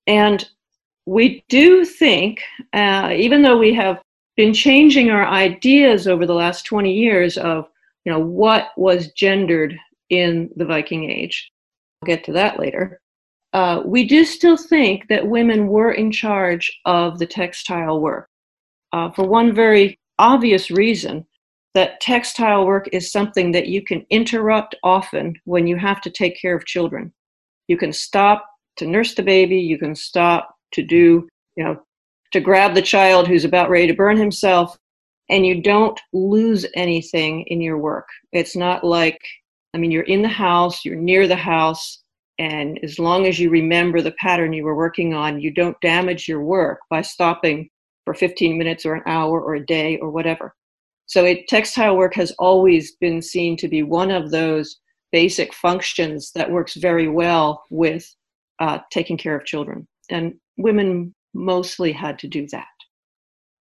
And 0.07 0.49
we 1.07 1.45
do 1.49 1.85
think, 1.85 2.41
uh, 2.73 3.13
even 3.15 3.43
though 3.43 3.59
we 3.59 3.75
have 3.75 4.01
been 4.37 4.55
changing 4.55 5.11
our 5.11 5.27
ideas 5.27 6.07
over 6.07 6.27
the 6.27 6.35
last 6.35 6.65
20 6.65 6.93
years 6.93 7.37
of 7.37 7.69
you 8.05 8.13
know 8.13 8.21
what 8.21 8.69
was 8.77 9.13
gendered 9.13 9.77
in 10.11 10.51
the 10.57 10.65
Viking 10.65 11.11
Age, 11.11 11.51
we'll 12.01 12.15
get 12.15 12.25
to 12.25 12.33
that 12.33 12.59
later. 12.59 13.01
Uh, 13.53 13.83
we 13.85 14.05
do 14.05 14.25
still 14.25 14.57
think 14.57 15.09
that 15.09 15.27
women 15.27 15.69
were 15.69 15.93
in 15.93 16.11
charge 16.11 16.73
of 16.87 17.19
the 17.19 17.27
textile 17.27 18.01
work 18.01 18.29
uh, 18.93 19.11
for 19.11 19.27
one 19.27 19.55
very 19.55 19.99
obvious 20.19 20.71
reason 20.71 21.27
that 21.75 22.01
textile 22.01 22.67
work 22.67 22.89
is 22.93 23.11
something 23.11 23.53
that 23.53 23.67
you 23.67 23.83
can 23.83 24.05
interrupt 24.11 24.75
often 24.83 25.35
when 25.45 25.67
you 25.67 25.77
have 25.77 26.01
to 26.03 26.11
take 26.11 26.41
care 26.41 26.55
of 26.55 26.67
children. 26.67 27.13
You 27.69 27.77
can 27.77 27.93
stop 27.93 28.47
to 28.77 28.87
nurse 28.87 29.15
the 29.15 29.23
baby, 29.23 29.59
you 29.59 29.79
can 29.79 29.95
stop 29.95 30.52
to 30.73 30.83
do, 30.83 31.29
you 31.57 31.65
know, 31.65 31.83
to 32.33 32.41
grab 32.41 32.75
the 32.75 32.83
child 32.83 33.29
who's 33.29 33.45
about 33.45 33.71
ready 33.71 33.87
to 33.87 33.95
burn 33.95 34.17
himself, 34.17 34.77
and 35.29 35.47
you 35.47 35.63
don't 35.63 35.99
lose 36.13 36.67
anything 36.75 37.43
in 37.49 37.61
your 37.61 37.79
work. 37.79 38.09
It's 38.33 38.57
not 38.57 38.85
like, 38.85 39.19
I 39.75 39.79
mean, 39.79 39.91
you're 39.91 40.03
in 40.05 40.23
the 40.23 40.29
house, 40.29 40.85
you're 40.85 40.97
near 40.97 41.29
the 41.29 41.37
house, 41.37 42.03
and 42.39 42.79
as 42.83 42.99
long 42.99 43.27
as 43.27 43.39
you 43.39 43.51
remember 43.51 44.01
the 44.01 44.13
pattern 44.13 44.53
you 44.53 44.65
were 44.65 44.75
working 44.75 45.15
on, 45.15 45.41
you 45.41 45.51
don't 45.51 45.81
damage 45.81 46.27
your 46.27 46.43
work 46.43 46.81
by 46.91 47.03
stopping 47.03 47.69
for 48.05 48.15
15 48.15 48.59
minutes 48.59 48.85
or 48.85 48.95
an 48.95 49.03
hour 49.07 49.41
or 49.41 49.55
a 49.55 49.67
day 49.67 49.99
or 49.99 50.11
whatever. 50.11 50.55
So 51.07 51.25
it, 51.25 51.47
textile 51.49 51.97
work 51.97 52.15
has 52.15 52.33
always 52.39 52.97
been 52.97 53.21
seen 53.21 53.57
to 53.59 53.69
be 53.69 53.83
one 53.83 54.11
of 54.11 54.31
those 54.31 54.79
basic 55.13 55.53
functions 55.53 56.33
that 56.35 56.51
works 56.51 56.75
very 56.75 57.09
well 57.09 57.63
with 57.71 58.13
uh, 58.61 58.79
taking 58.91 59.19
care 59.19 59.37
of 59.37 59.45
children. 59.45 59.87
And 60.09 60.35
women 60.57 61.15
mostly 61.35 61.93
had 61.93 62.19
to 62.21 62.29
do 62.29 62.47
that. 62.49 62.67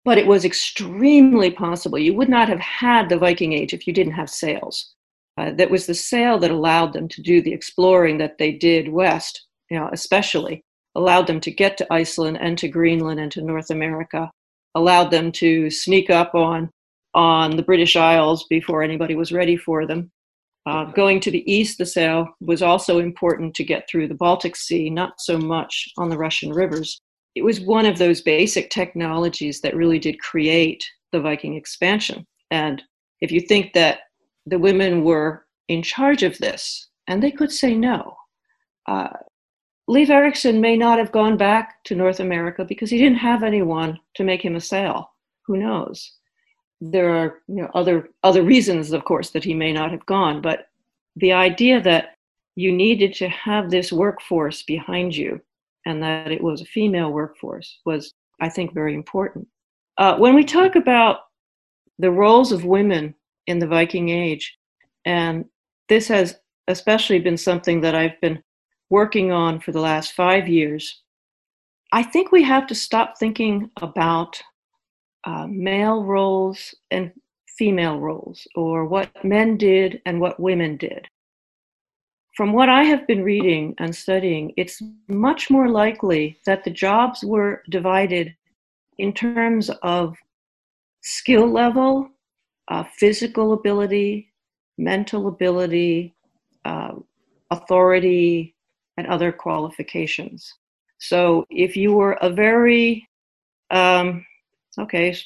But 0.04 0.18
it 0.18 0.26
was 0.26 0.44
extremely 0.44 1.50
possible. 1.50 1.98
You 1.98 2.14
would 2.14 2.28
not 2.28 2.48
have 2.48 2.60
had 2.60 3.08
the 3.08 3.18
Viking 3.18 3.52
Age 3.52 3.72
if 3.72 3.86
you 3.86 3.92
didn't 3.92 4.12
have 4.12 4.28
sails. 4.28 4.92
Uh, 5.36 5.50
that 5.52 5.70
was 5.70 5.86
the 5.86 5.94
sail 5.94 6.38
that 6.38 6.50
allowed 6.50 6.92
them 6.92 7.08
to 7.08 7.22
do 7.22 7.42
the 7.42 7.52
exploring 7.52 8.18
that 8.18 8.38
they 8.38 8.52
did 8.52 8.88
west, 8.88 9.46
you 9.70 9.78
know, 9.78 9.88
especially 9.92 10.62
allowed 10.94 11.26
them 11.26 11.40
to 11.40 11.50
get 11.50 11.76
to 11.76 11.92
Iceland 11.92 12.38
and 12.40 12.56
to 12.58 12.68
Greenland 12.68 13.18
and 13.18 13.32
to 13.32 13.42
North 13.42 13.70
America, 13.70 14.30
allowed 14.74 15.10
them 15.10 15.32
to 15.32 15.70
sneak 15.70 16.10
up 16.10 16.34
on 16.34 16.70
on 17.14 17.56
the 17.56 17.62
British 17.62 17.94
Isles 17.94 18.44
before 18.50 18.82
anybody 18.82 19.14
was 19.14 19.32
ready 19.32 19.56
for 19.56 19.86
them. 19.86 20.10
Uh, 20.66 20.84
going 20.86 21.20
to 21.20 21.30
the 21.30 21.50
east, 21.50 21.76
the 21.78 21.86
sail 21.86 22.26
was 22.40 22.62
also 22.62 22.98
important 22.98 23.54
to 23.54 23.64
get 23.64 23.88
through 23.88 24.08
the 24.08 24.14
Baltic 24.14 24.56
Sea, 24.56 24.88
not 24.88 25.20
so 25.20 25.36
much 25.36 25.88
on 25.98 26.08
the 26.08 26.16
Russian 26.16 26.52
rivers. 26.52 27.00
It 27.34 27.44
was 27.44 27.60
one 27.60 27.84
of 27.84 27.98
those 27.98 28.22
basic 28.22 28.70
technologies 28.70 29.60
that 29.60 29.76
really 29.76 29.98
did 29.98 30.20
create 30.20 30.82
the 31.12 31.20
Viking 31.20 31.54
expansion. 31.54 32.26
And 32.50 32.82
if 33.20 33.30
you 33.30 33.40
think 33.40 33.74
that 33.74 34.00
the 34.46 34.58
women 34.58 35.04
were 35.04 35.44
in 35.68 35.82
charge 35.82 36.22
of 36.22 36.38
this, 36.38 36.88
and 37.08 37.22
they 37.22 37.30
could 37.30 37.52
say 37.52 37.74
no, 37.74 38.16
uh, 38.86 39.08
Leif 39.86 40.08
Erikson 40.08 40.62
may 40.62 40.76
not 40.76 40.98
have 40.98 41.12
gone 41.12 41.36
back 41.36 41.84
to 41.84 41.94
North 41.94 42.20
America 42.20 42.64
because 42.64 42.90
he 42.90 42.96
didn't 42.96 43.18
have 43.18 43.42
anyone 43.42 43.98
to 44.14 44.24
make 44.24 44.42
him 44.42 44.56
a 44.56 44.60
sail. 44.60 45.10
Who 45.46 45.58
knows? 45.58 46.10
There 46.80 47.10
are 47.10 47.40
you 47.48 47.62
know, 47.62 47.70
other 47.74 48.10
other 48.22 48.42
reasons, 48.42 48.92
of 48.92 49.04
course, 49.04 49.30
that 49.30 49.44
he 49.44 49.54
may 49.54 49.72
not 49.72 49.90
have 49.90 50.04
gone. 50.06 50.40
But 50.40 50.68
the 51.16 51.32
idea 51.32 51.80
that 51.82 52.16
you 52.56 52.72
needed 52.72 53.14
to 53.14 53.28
have 53.28 53.70
this 53.70 53.92
workforce 53.92 54.62
behind 54.62 55.16
you, 55.16 55.40
and 55.86 56.02
that 56.02 56.32
it 56.32 56.42
was 56.42 56.60
a 56.60 56.66
female 56.66 57.10
workforce, 57.10 57.80
was, 57.84 58.12
I 58.40 58.48
think, 58.48 58.74
very 58.74 58.94
important. 58.94 59.46
Uh, 59.98 60.16
when 60.16 60.34
we 60.34 60.44
talk 60.44 60.76
about 60.76 61.20
the 61.98 62.10
roles 62.10 62.52
of 62.52 62.64
women 62.64 63.14
in 63.46 63.58
the 63.58 63.66
Viking 63.66 64.08
Age, 64.08 64.56
and 65.04 65.44
this 65.88 66.08
has 66.08 66.36
especially 66.68 67.18
been 67.18 67.36
something 67.36 67.80
that 67.82 67.94
I've 67.94 68.20
been 68.20 68.42
working 68.90 69.32
on 69.32 69.60
for 69.60 69.72
the 69.72 69.80
last 69.80 70.12
five 70.12 70.48
years, 70.48 71.02
I 71.92 72.02
think 72.02 72.32
we 72.32 72.42
have 72.42 72.66
to 72.68 72.74
stop 72.74 73.18
thinking 73.18 73.70
about 73.80 74.40
uh, 75.26 75.46
male 75.46 76.04
roles 76.04 76.74
and 76.90 77.12
female 77.58 78.00
roles, 78.00 78.46
or 78.56 78.84
what 78.86 79.24
men 79.24 79.56
did 79.56 80.02
and 80.06 80.20
what 80.20 80.40
women 80.40 80.76
did. 80.76 81.06
From 82.36 82.52
what 82.52 82.68
I 82.68 82.82
have 82.82 83.06
been 83.06 83.22
reading 83.22 83.74
and 83.78 83.94
studying, 83.94 84.52
it's 84.56 84.82
much 85.08 85.50
more 85.50 85.68
likely 85.68 86.36
that 86.46 86.64
the 86.64 86.70
jobs 86.70 87.24
were 87.24 87.62
divided 87.70 88.34
in 88.98 89.12
terms 89.12 89.70
of 89.82 90.16
skill 91.02 91.46
level, 91.46 92.08
uh, 92.68 92.84
physical 92.96 93.52
ability, 93.52 94.32
mental 94.78 95.28
ability, 95.28 96.12
uh, 96.64 96.94
authority, 97.50 98.54
and 98.96 99.06
other 99.06 99.30
qualifications. 99.30 100.54
So 100.98 101.44
if 101.50 101.76
you 101.76 101.92
were 101.92 102.14
a 102.14 102.30
very, 102.30 103.08
um, 103.70 104.24
okay, 104.78 105.16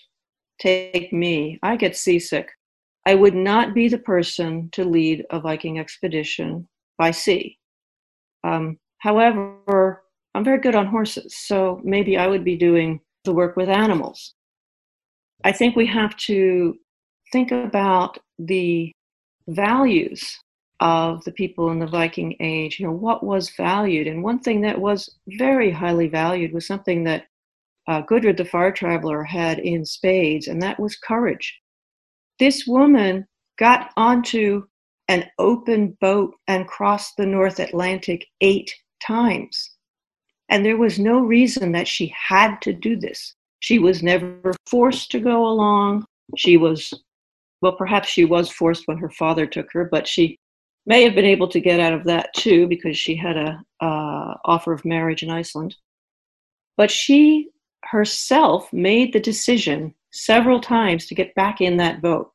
take 0.60 1.12
me, 1.12 1.58
I 1.62 1.76
get 1.76 1.96
seasick. 1.96 2.48
I 3.06 3.14
would 3.14 3.34
not 3.34 3.74
be 3.74 3.88
the 3.88 3.98
person 3.98 4.68
to 4.72 4.84
lead 4.84 5.24
a 5.30 5.40
Viking 5.40 5.78
expedition 5.78 6.68
by 6.98 7.10
sea. 7.10 7.58
Um, 8.44 8.78
however, 8.98 10.02
I'm 10.34 10.44
very 10.44 10.60
good 10.60 10.74
on 10.74 10.86
horses, 10.86 11.34
so 11.36 11.80
maybe 11.84 12.16
I 12.16 12.26
would 12.26 12.44
be 12.44 12.56
doing 12.56 13.00
the 13.24 13.32
work 13.32 13.56
with 13.56 13.68
animals. 13.68 14.34
I 15.44 15.52
think 15.52 15.74
we 15.74 15.86
have 15.86 16.16
to 16.16 16.74
think 17.32 17.50
about 17.52 18.18
the 18.38 18.92
values 19.48 20.36
of 20.80 21.24
the 21.24 21.32
people 21.32 21.70
in 21.70 21.78
the 21.78 21.86
Viking 21.86 22.36
Age, 22.40 22.78
you 22.78 22.86
know, 22.86 22.92
what 22.92 23.22
was 23.22 23.50
valued. 23.50 24.06
And 24.06 24.22
one 24.22 24.38
thing 24.38 24.60
that 24.62 24.80
was 24.80 25.16
very 25.26 25.70
highly 25.70 26.08
valued 26.08 26.52
was 26.52 26.66
something 26.66 27.04
that 27.04 27.24
uh, 27.88 28.02
Gudrid 28.02 28.36
the 28.36 28.44
Far 28.44 28.70
Traveler 28.70 29.24
had 29.24 29.58
in 29.58 29.84
spades, 29.84 30.46
and 30.46 30.60
that 30.62 30.78
was 30.78 30.96
courage. 30.96 31.58
This 32.38 32.66
woman 32.66 33.26
got 33.58 33.90
onto 33.96 34.64
an 35.08 35.24
open 35.38 35.96
boat 36.00 36.34
and 36.46 36.68
crossed 36.68 37.16
the 37.16 37.26
North 37.26 37.58
Atlantic 37.58 38.26
eight 38.42 38.70
times. 39.02 39.70
And 40.50 40.64
there 40.64 40.76
was 40.76 40.98
no 40.98 41.20
reason 41.20 41.72
that 41.72 41.88
she 41.88 42.14
had 42.14 42.60
to 42.62 42.72
do 42.72 42.96
this. 42.96 43.34
She 43.60 43.78
was 43.78 44.02
never 44.02 44.52
forced 44.66 45.10
to 45.12 45.20
go 45.20 45.46
along. 45.46 46.04
She 46.36 46.58
was, 46.58 46.92
well, 47.62 47.72
perhaps 47.72 48.08
she 48.08 48.24
was 48.26 48.50
forced 48.50 48.82
when 48.86 48.98
her 48.98 49.10
father 49.10 49.46
took 49.46 49.72
her, 49.72 49.88
but 49.90 50.06
she 50.06 50.38
may 50.86 51.02
have 51.02 51.14
been 51.14 51.24
able 51.24 51.48
to 51.48 51.60
get 51.60 51.80
out 51.80 51.92
of 51.92 52.04
that 52.04 52.32
too 52.34 52.66
because 52.68 52.96
she 52.96 53.16
had 53.16 53.36
a 53.36 53.62
uh, 53.80 54.34
offer 54.44 54.72
of 54.72 54.84
marriage 54.84 55.22
in 55.22 55.30
Iceland. 55.30 55.74
But 56.76 56.90
she 56.90 57.48
herself 57.84 58.72
made 58.72 59.12
the 59.12 59.20
decision 59.20 59.94
several 60.10 60.60
times 60.60 61.06
to 61.06 61.14
get 61.14 61.34
back 61.34 61.60
in 61.60 61.76
that 61.78 62.02
boat. 62.02 62.32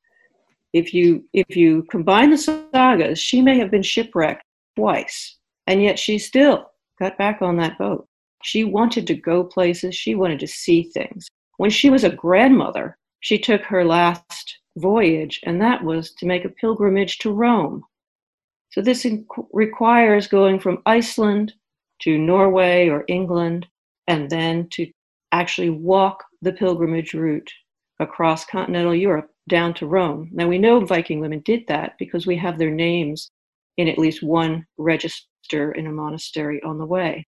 If 0.73 0.93
you 0.93 1.23
if 1.33 1.55
you 1.55 1.83
combine 1.83 2.31
the 2.31 2.37
sagas, 2.37 3.19
she 3.19 3.41
may 3.41 3.57
have 3.59 3.69
been 3.69 3.83
shipwrecked 3.83 4.43
twice, 4.75 5.37
and 5.67 5.83
yet 5.83 5.99
she 5.99 6.17
still 6.17 6.71
got 6.99 7.17
back 7.17 7.41
on 7.41 7.57
that 7.57 7.77
boat. 7.77 8.07
She 8.43 8.63
wanted 8.63 9.07
to 9.07 9.15
go 9.15 9.43
places. 9.43 9.95
She 9.95 10.15
wanted 10.15 10.39
to 10.39 10.47
see 10.47 10.83
things. 10.83 11.27
When 11.57 11.69
she 11.69 11.89
was 11.89 12.03
a 12.03 12.09
grandmother, 12.09 12.97
she 13.19 13.37
took 13.37 13.61
her 13.63 13.85
last 13.85 14.57
voyage, 14.77 15.39
and 15.43 15.61
that 15.61 15.83
was 15.83 16.11
to 16.15 16.25
make 16.25 16.43
a 16.43 16.49
pilgrimage 16.49 17.19
to 17.19 17.31
Rome. 17.31 17.83
So 18.71 18.81
this 18.81 19.03
inc- 19.03 19.47
requires 19.53 20.27
going 20.27 20.59
from 20.59 20.81
Iceland 20.85 21.53
to 21.99 22.17
Norway 22.17 22.89
or 22.89 23.05
England 23.07 23.67
and 24.07 24.29
then 24.29 24.67
to 24.71 24.91
actually 25.33 25.69
walk 25.69 26.23
the 26.41 26.53
pilgrimage 26.53 27.13
route 27.13 27.51
across 27.99 28.45
continental 28.45 28.95
Europe 28.95 29.29
down 29.49 29.73
to 29.73 29.87
Rome. 29.87 30.29
Now 30.31 30.47
we 30.47 30.57
know 30.57 30.85
Viking 30.85 31.19
women 31.19 31.41
did 31.43 31.63
that 31.67 31.93
because 31.99 32.25
we 32.25 32.37
have 32.37 32.57
their 32.57 32.71
names 32.71 33.31
in 33.77 33.87
at 33.87 33.97
least 33.97 34.23
one 34.23 34.65
register 34.77 35.71
in 35.73 35.87
a 35.87 35.91
monastery 35.91 36.61
on 36.63 36.77
the 36.77 36.85
way. 36.85 37.25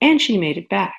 And 0.00 0.20
she 0.20 0.38
made 0.38 0.56
it 0.56 0.68
back. 0.68 0.94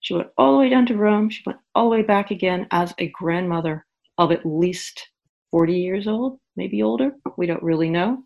She 0.00 0.14
went 0.14 0.28
all 0.36 0.52
the 0.52 0.58
way 0.58 0.68
down 0.68 0.86
to 0.86 0.96
Rome. 0.96 1.30
She 1.30 1.42
went 1.46 1.58
all 1.74 1.84
the 1.84 1.96
way 1.96 2.02
back 2.02 2.30
again 2.30 2.66
as 2.70 2.92
a 2.98 3.08
grandmother 3.08 3.86
of 4.18 4.32
at 4.32 4.44
least 4.44 5.08
40 5.50 5.74
years 5.74 6.06
old, 6.06 6.38
maybe 6.56 6.82
older. 6.82 7.12
We 7.38 7.46
don't 7.46 7.62
really 7.62 7.88
know. 7.88 8.24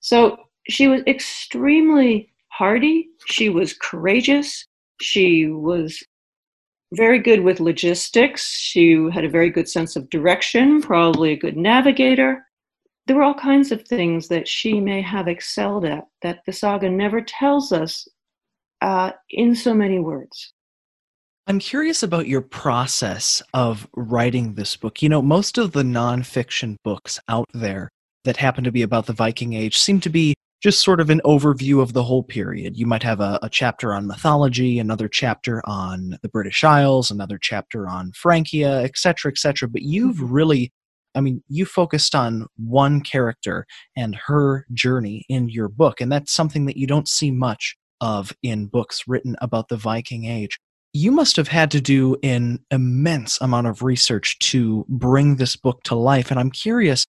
So 0.00 0.38
she 0.68 0.88
was 0.88 1.02
extremely 1.06 2.32
hardy. 2.48 3.08
She 3.26 3.48
was 3.48 3.74
courageous. 3.74 4.66
She 5.00 5.46
was 5.46 6.02
very 6.92 7.18
good 7.18 7.40
with 7.40 7.60
logistics. 7.60 8.52
She 8.52 8.94
had 9.12 9.24
a 9.24 9.28
very 9.28 9.50
good 9.50 9.68
sense 9.68 9.96
of 9.96 10.10
direction, 10.10 10.82
probably 10.82 11.32
a 11.32 11.38
good 11.38 11.56
navigator. 11.56 12.44
There 13.06 13.16
were 13.16 13.22
all 13.22 13.34
kinds 13.34 13.72
of 13.72 13.86
things 13.86 14.28
that 14.28 14.46
she 14.46 14.80
may 14.80 15.00
have 15.02 15.28
excelled 15.28 15.84
at 15.84 16.04
that 16.22 16.40
the 16.46 16.52
saga 16.52 16.90
never 16.90 17.20
tells 17.20 17.72
us 17.72 18.06
uh, 18.80 19.12
in 19.30 19.54
so 19.54 19.74
many 19.74 19.98
words. 19.98 20.52
I'm 21.46 21.58
curious 21.58 22.02
about 22.02 22.28
your 22.28 22.42
process 22.42 23.42
of 23.54 23.88
writing 23.96 24.54
this 24.54 24.76
book. 24.76 25.02
You 25.02 25.08
know, 25.08 25.22
most 25.22 25.58
of 25.58 25.72
the 25.72 25.82
nonfiction 25.82 26.76
books 26.84 27.18
out 27.28 27.46
there 27.52 27.88
that 28.24 28.36
happen 28.36 28.64
to 28.64 28.72
be 28.72 28.82
about 28.82 29.06
the 29.06 29.12
Viking 29.12 29.54
Age 29.54 29.78
seem 29.78 30.00
to 30.00 30.10
be 30.10 30.34
just 30.62 30.82
sort 30.82 31.00
of 31.00 31.08
an 31.08 31.22
overview 31.24 31.80
of 31.80 31.94
the 31.94 32.02
whole 32.02 32.22
period. 32.22 32.76
You 32.76 32.86
might 32.86 33.02
have 33.02 33.20
a, 33.20 33.38
a, 33.42 33.48
chapter 33.48 33.94
on 33.94 34.06
mythology, 34.06 34.78
another 34.78 35.08
chapter 35.08 35.62
on 35.64 36.18
the 36.22 36.28
British 36.28 36.62
Isles, 36.62 37.10
another 37.10 37.38
chapter 37.40 37.88
on 37.88 38.12
Francia, 38.12 38.82
etc., 38.84 39.32
etc. 39.32 39.68
But 39.68 39.82
you've 39.82 40.16
mm-hmm. 40.16 40.32
really, 40.32 40.72
I 41.14 41.22
mean, 41.22 41.42
you 41.48 41.64
focused 41.64 42.14
on 42.14 42.46
one 42.56 43.00
character 43.00 43.66
and 43.96 44.14
her 44.26 44.66
journey 44.74 45.24
in 45.30 45.48
your 45.48 45.68
book, 45.68 46.00
and 46.00 46.12
that's 46.12 46.32
something 46.32 46.66
that 46.66 46.76
you 46.76 46.86
don't 46.86 47.08
see 47.08 47.30
much 47.30 47.76
of 48.02 48.34
in 48.42 48.66
books 48.66 49.04
written 49.06 49.36
about 49.40 49.68
the 49.68 49.76
Viking 49.76 50.26
Age. 50.26 50.58
You 50.92 51.12
must 51.12 51.36
have 51.36 51.48
had 51.48 51.70
to 51.70 51.80
do 51.80 52.16
an 52.22 52.58
immense 52.70 53.40
amount 53.40 53.68
of 53.68 53.82
research 53.82 54.38
to 54.40 54.84
bring 54.88 55.36
this 55.36 55.56
book 55.56 55.82
to 55.84 55.94
life, 55.94 56.30
and 56.30 56.38
I'm 56.38 56.50
curious 56.50 57.06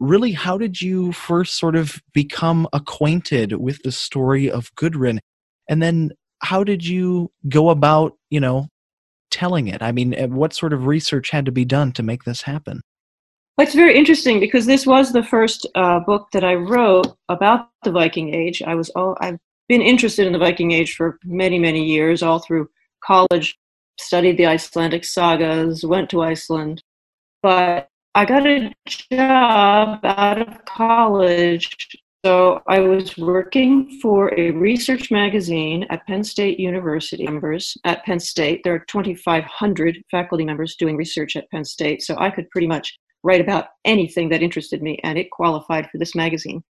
really 0.00 0.32
how 0.32 0.58
did 0.58 0.80
you 0.80 1.12
first 1.12 1.58
sort 1.58 1.76
of 1.76 2.00
become 2.12 2.68
acquainted 2.72 3.52
with 3.52 3.82
the 3.82 3.92
story 3.92 4.50
of 4.50 4.74
Gudrid? 4.74 5.18
And 5.68 5.82
then 5.82 6.12
how 6.42 6.64
did 6.64 6.86
you 6.86 7.30
go 7.48 7.70
about, 7.70 8.12
you 8.30 8.40
know, 8.40 8.68
telling 9.30 9.68
it? 9.68 9.82
I 9.82 9.92
mean, 9.92 10.12
what 10.34 10.52
sort 10.52 10.72
of 10.72 10.86
research 10.86 11.30
had 11.30 11.46
to 11.46 11.52
be 11.52 11.64
done 11.64 11.92
to 11.92 12.02
make 12.02 12.24
this 12.24 12.42
happen? 12.42 12.82
It's 13.58 13.74
very 13.74 13.96
interesting 13.96 14.38
because 14.38 14.66
this 14.66 14.86
was 14.86 15.12
the 15.12 15.22
first 15.22 15.66
uh, 15.74 16.00
book 16.00 16.28
that 16.32 16.44
I 16.44 16.54
wrote 16.54 17.16
about 17.30 17.70
the 17.84 17.90
Viking 17.90 18.34
Age. 18.34 18.62
I 18.62 18.74
was 18.74 18.90
all 18.90 19.16
I've 19.20 19.38
been 19.66 19.80
interested 19.80 20.26
in 20.26 20.34
the 20.34 20.38
Viking 20.38 20.72
Age 20.72 20.94
for 20.94 21.18
many, 21.24 21.58
many 21.58 21.84
years, 21.84 22.22
all 22.22 22.38
through 22.38 22.68
college. 23.02 23.56
Studied 23.98 24.36
the 24.36 24.46
Icelandic 24.46 25.06
sagas, 25.06 25.82
went 25.82 26.10
to 26.10 26.20
Iceland, 26.20 26.82
but 27.42 27.88
I 28.16 28.24
got 28.24 28.46
a 28.46 28.72
job 28.86 30.00
out 30.02 30.40
of 30.40 30.64
college. 30.64 31.76
So 32.24 32.62
I 32.66 32.80
was 32.80 33.14
working 33.18 34.00
for 34.00 34.32
a 34.40 34.52
research 34.52 35.10
magazine 35.10 35.84
at 35.90 36.06
Penn 36.06 36.24
State 36.24 36.58
University. 36.58 37.24
Members 37.24 37.76
at 37.84 38.02
Penn 38.06 38.18
State, 38.18 38.62
there 38.64 38.72
are 38.72 38.86
2,500 38.88 40.02
faculty 40.10 40.46
members 40.46 40.76
doing 40.76 40.96
research 40.96 41.36
at 41.36 41.50
Penn 41.50 41.66
State. 41.66 42.00
So 42.00 42.16
I 42.16 42.30
could 42.30 42.48
pretty 42.48 42.66
much 42.66 42.98
write 43.22 43.42
about 43.42 43.66
anything 43.84 44.30
that 44.30 44.42
interested 44.42 44.80
me, 44.80 44.98
and 45.04 45.18
it 45.18 45.30
qualified 45.30 45.90
for 45.92 45.98
this 45.98 46.14
magazine. 46.14 46.64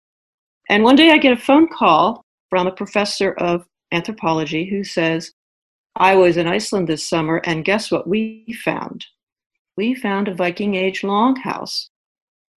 And 0.70 0.86
one 0.86 0.96
day 0.96 1.12
I 1.12 1.18
get 1.18 1.38
a 1.38 1.42
phone 1.42 1.68
call 1.68 2.24
from 2.50 2.68
a 2.68 2.72
professor 2.72 3.34
of 3.34 3.66
anthropology 3.92 4.70
who 4.70 4.86
says, 4.86 5.34
I 5.98 6.16
was 6.16 6.38
in 6.38 6.48
Iceland 6.48 6.88
this 6.88 7.10
summer, 7.10 7.42
and 7.44 7.66
guess 7.66 7.92
what 7.92 8.08
we 8.08 8.46
found? 8.64 9.06
We 9.78 9.96
found 9.96 10.28
a 10.28 10.36
Viking 10.36 10.76
Age 10.76 11.02
longhouse. 11.02 11.88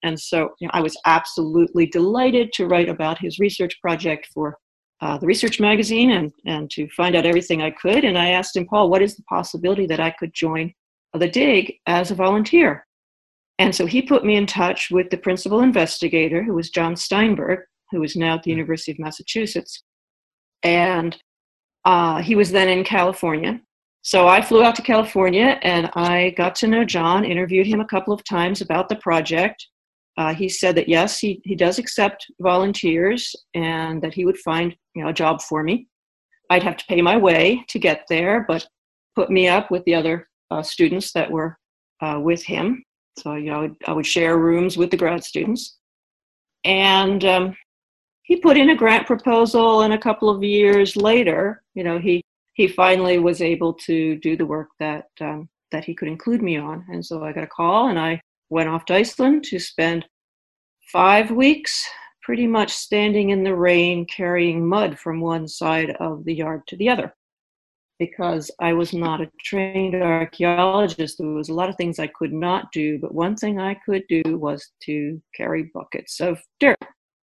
And 0.03 0.19
so 0.19 0.51
you 0.61 0.67
know, 0.67 0.73
I 0.75 0.81
was 0.81 0.97
absolutely 1.07 1.87
delighted 1.87 2.53
to 2.55 2.67
write 2.67 2.89
about 2.89 3.19
his 3.19 3.39
research 3.39 3.81
project 3.81 4.29
for 4.33 4.57
uh, 5.01 5.19
the 5.19 5.27
research 5.27 5.61
magazine 5.61 6.13
and, 6.13 6.33
and 6.47 6.71
to 6.71 6.89
find 6.91 7.15
out 7.15 7.27
everything 7.27 7.63
I 7.63 7.71
could. 7.71 8.05
And 8.05 8.17
I 8.17 8.31
asked 8.31 8.57
him, 8.57 8.67
Paul, 8.67 8.89
what 8.89 9.03
is 9.03 9.17
the 9.17 9.23
possibility 9.25 9.87
that 9.87 10.01
I 10.01 10.11
could 10.11 10.33
join 10.33 10.73
the 11.13 11.29
dig 11.29 11.75
as 11.87 12.11
a 12.11 12.15
volunteer? 12.15 12.87
And 13.59 13.75
so 13.75 13.87
he 13.87 14.03
put 14.03 14.25
me 14.25 14.37
in 14.37 14.47
touch 14.47 14.91
with 14.91 15.11
the 15.11 15.17
principal 15.17 15.61
investigator, 15.61 16.43
who 16.43 16.55
was 16.55 16.71
John 16.71 16.95
Steinberg, 16.95 17.61
who 17.91 18.03
is 18.03 18.17
now 18.17 18.35
at 18.35 18.43
the 18.43 18.51
University 18.51 18.93
of 18.93 18.99
Massachusetts. 18.99 19.83
And 20.63 21.17
uh, 21.85 22.21
he 22.21 22.35
was 22.35 22.51
then 22.51 22.69
in 22.69 22.85
California. 22.85 23.61
So 24.07 24.29
I 24.29 24.41
flew 24.41 24.63
out 24.63 24.77
to 24.77 24.83
California 24.83 25.59
and 25.63 25.91
I 25.97 26.31
got 26.37 26.55
to 26.57 26.69
know 26.69 26.85
John, 26.85 27.25
interviewed 27.25 27.67
him 27.67 27.81
a 27.81 27.85
couple 27.85 28.15
of 28.15 28.23
times 28.23 28.61
about 28.61 28.89
the 28.89 28.95
project. 28.95 29.67
Uh, 30.17 30.33
he 30.33 30.49
said 30.49 30.77
that 30.77 30.89
yes, 30.89 31.19
he, 31.19 31.41
he 31.43 31.57
does 31.57 31.81
accept 31.81 32.25
volunteers 32.41 33.35
and 33.55 34.01
that 34.01 34.15
he 34.15 34.25
would 34.25 34.39
find 34.39 34.77
you 34.95 35.03
know, 35.03 35.09
a 35.09 35.13
job 35.13 35.43
for 35.43 35.65
me. 35.65 35.89
I'd 36.51 36.63
have 36.63 36.77
to 36.77 36.85
pay 36.89 37.03
my 37.03 37.17
way 37.17 37.65
to 37.67 37.81
get 37.81 38.05
there, 38.09 38.45
but 38.47 38.65
put 39.17 39.29
me 39.29 39.49
up 39.49 39.73
with 39.73 39.83
the 39.87 39.97
other 39.97 40.29
uh, 40.53 40.63
students 40.63 41.11
that 41.15 41.29
were 41.29 41.59
uh, 42.01 42.21
with 42.23 42.45
him. 42.45 42.85
So 43.19 43.35
you 43.35 43.51
know, 43.51 43.57
I 43.57 43.61
would, 43.63 43.75
I 43.89 43.93
would, 43.93 44.07
share 44.07 44.39
rooms 44.39 44.77
with 44.77 44.93
the 44.93 44.97
grad 44.97 45.25
students. 45.25 45.79
And 46.63 47.25
um, 47.25 47.57
he 48.23 48.37
put 48.37 48.57
in 48.57 48.71
a 48.71 48.77
grant 48.77 49.05
proposal, 49.05 49.81
and 49.81 49.95
a 49.95 49.99
couple 49.99 50.31
of 50.31 50.45
years 50.45 50.95
later, 50.95 51.65
you 51.75 51.83
know, 51.83 51.99
he 51.99 52.23
he 52.57 52.67
finally 52.67 53.19
was 53.19 53.43
able 53.43 53.75
to 53.75 54.17
do 54.17 54.35
the 54.35 54.47
work 54.47 54.71
that 54.81 55.09
um, 55.21 55.49
that 55.73 55.85
he 55.85 55.95
could 55.95 56.09
include 56.09 56.43
me 56.43 56.57
on. 56.57 56.85
And 56.89 57.05
so 57.05 57.23
I 57.23 57.33
got 57.33 57.45
a 57.45 57.49
call, 57.59 57.89
and 57.89 57.99
I 57.99 58.21
went 58.49 58.71
off 58.71 58.87
to 58.87 58.95
Iceland 58.95 59.45
to 59.45 59.59
spend 59.59 60.07
five 60.91 61.31
weeks, 61.31 61.87
pretty 62.23 62.47
much 62.47 62.73
standing 62.73 63.31
in 63.31 63.45
the 63.45 63.55
rain, 63.55 64.07
carrying 64.07 64.67
mud 64.67 64.99
from 64.99 65.21
one 65.21 65.47
side 65.47 65.91
of 66.01 66.25
the 66.25 66.35
yard 66.35 66.63
to 66.69 66.77
the 66.77 66.89
other. 66.89 67.15
Because 67.99 68.51
I 68.59 68.73
was 68.73 68.95
not 68.95 69.21
a 69.21 69.31
trained 69.45 69.95
archaeologist, 69.95 71.19
there 71.19 71.29
was 71.29 71.51
a 71.51 71.55
lot 71.55 71.69
of 71.69 71.77
things 71.77 71.99
I 71.99 72.07
could 72.07 72.33
not 72.33 72.73
do, 72.73 72.99
but 72.99 73.15
one 73.15 73.37
thing 73.37 73.59
I 73.59 73.75
could 73.85 74.05
do 74.09 74.23
was 74.39 74.71
to 74.85 75.21
carry 75.35 75.71
buckets 75.75 76.21
of 76.21 76.39
dirt. 76.59 76.79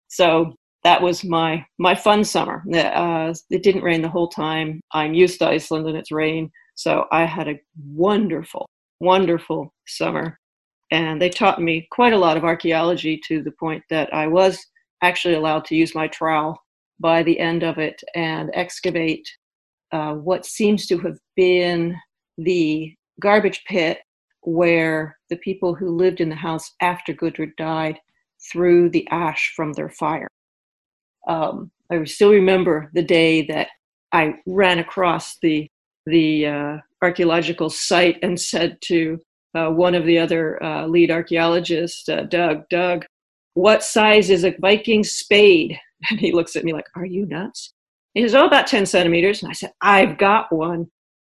So 0.09 0.55
that 0.87 1.03
was 1.03 1.25
my 1.25 1.67
my 1.79 1.97
fun 1.97 2.23
summer. 2.23 2.63
Uh, 2.73 3.35
it 3.51 3.65
didn't 3.65 3.83
rain 3.83 4.03
the 4.03 4.09
whole 4.09 4.29
time. 4.29 4.81
I'm 4.93 5.15
used 5.15 5.41
to 5.41 5.49
Iceland 5.49 5.89
and 5.89 5.97
it's 5.97 6.13
rain, 6.13 6.49
so 6.77 7.07
I 7.11 7.25
had 7.25 7.49
a 7.49 7.59
wonderful, 7.93 8.69
wonderful 9.01 9.75
summer. 9.89 10.39
And 10.93 11.21
they 11.21 11.29
taught 11.29 11.61
me 11.61 11.89
quite 11.91 12.13
a 12.13 12.19
lot 12.19 12.37
of 12.37 12.45
archaeology 12.45 13.21
to 13.27 13.43
the 13.43 13.51
point 13.51 13.83
that 13.91 14.15
I 14.15 14.29
was 14.29 14.65
actually 15.03 15.35
allowed 15.35 15.65
to 15.65 15.75
use 15.75 15.93
my 15.93 16.07
trowel 16.07 16.57
by 17.01 17.25
the 17.25 17.41
end 17.41 17.65
of 17.65 17.79
it 17.79 18.01
and 18.15 18.51
excavate 18.55 19.29
uh, 19.91 20.13
what 20.13 20.47
seems 20.47 20.87
to 20.87 20.99
have 20.99 21.19
been 21.35 21.97
the 22.39 22.95
garbage 23.21 23.65
pit 23.67 23.99
where 24.43 25.19
the 25.31 25.39
people 25.39 25.75
who 25.75 25.97
lived 25.97 26.21
in 26.21 26.29
the 26.29 26.37
house 26.37 26.71
after 26.81 27.13
Gudrid 27.13 27.57
died 27.59 27.99
threw 28.53 28.89
the 28.89 29.09
ash 29.09 29.53
from 29.57 29.73
their 29.73 29.91
fire. 29.91 30.29
Um, 31.27 31.71
I 31.91 32.03
still 32.05 32.31
remember 32.31 32.91
the 32.95 33.03
day 33.03 33.43
that 33.47 33.69
I 34.13 34.35
ran 34.47 34.79
across 34.79 35.39
the 35.41 35.69
the 36.07 36.47
uh, 36.47 36.77
archaeological 37.03 37.69
site 37.69 38.19
and 38.23 38.41
said 38.41 38.79
to 38.81 39.21
uh, 39.57 39.71
one 39.71 39.95
of 39.95 40.05
the 40.05 40.19
other 40.19 40.63
uh, 40.63 40.87
lead 40.87 41.11
archaeologists, 41.11 42.09
uh, 42.09 42.23
Doug, 42.23 42.69
Doug, 42.71 43.05
what 43.55 43.83
size 43.83 44.31
is 44.31 44.45
a 44.45 44.55
Viking 44.61 45.05
spade? 45.05 45.79
And 46.11 46.21
he 46.21 46.31
looks 46.31 46.57
at 46.57 46.65
me 46.65 46.75
like, 46.75 46.87
Are 46.95 47.07
you 47.07 47.25
nuts? 47.25 47.73
He 48.13 48.21
says, 48.21 48.35
Oh, 48.35 48.47
about 48.47 48.67
10 48.67 48.85
centimeters. 48.85 49.43
And 49.43 49.51
I 49.51 49.55
said, 49.55 49.73
I've 49.81 50.19
got 50.19 50.53
one. 50.53 50.89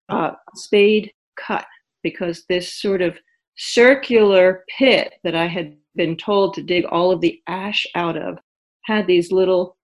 Uh, 0.08 0.32
spade 0.54 1.10
cut 1.36 1.64
because 2.04 2.44
this 2.48 2.80
sort 2.80 3.02
of 3.02 3.18
circular 3.56 4.64
pit 4.78 5.14
that 5.24 5.34
I 5.34 5.46
had 5.46 5.76
been 5.96 6.16
told 6.16 6.54
to 6.54 6.62
dig 6.62 6.84
all 6.84 7.10
of 7.10 7.20
the 7.20 7.40
ash 7.48 7.86
out 7.96 8.16
of 8.16 8.38
had 8.84 9.06
these 9.06 9.32
little 9.32 9.76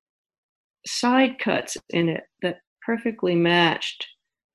side 0.87 1.39
cuts 1.39 1.77
in 1.91 2.09
it 2.09 2.25
that 2.43 2.61
perfectly 2.85 3.35
matched 3.35 4.07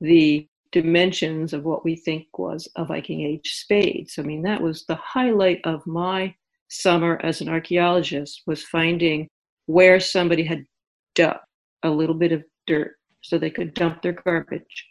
the 0.01 0.47
dimensions 0.71 1.53
of 1.53 1.63
what 1.63 1.85
we 1.85 1.95
think 1.95 2.25
was 2.37 2.67
a 2.75 2.83
Viking 2.83 3.21
Age 3.21 3.53
spade. 3.53 4.09
So, 4.09 4.23
I 4.23 4.25
mean, 4.25 4.41
that 4.41 4.61
was 4.61 4.85
the 4.85 4.95
highlight 4.95 5.61
of 5.63 5.85
my 5.85 6.33
summer 6.67 7.19
as 7.23 7.41
an 7.41 7.49
archaeologist 7.49 8.41
was 8.47 8.63
finding 8.63 9.27
where 9.67 9.99
somebody 9.99 10.43
had 10.43 10.65
dug 11.15 11.37
a 11.83 11.89
little 11.89 12.15
bit 12.15 12.31
of 12.31 12.43
dirt 12.65 12.95
so 13.21 13.37
they 13.37 13.51
could 13.51 13.73
dump 13.73 14.01
their 14.01 14.13
garbage. 14.13 14.87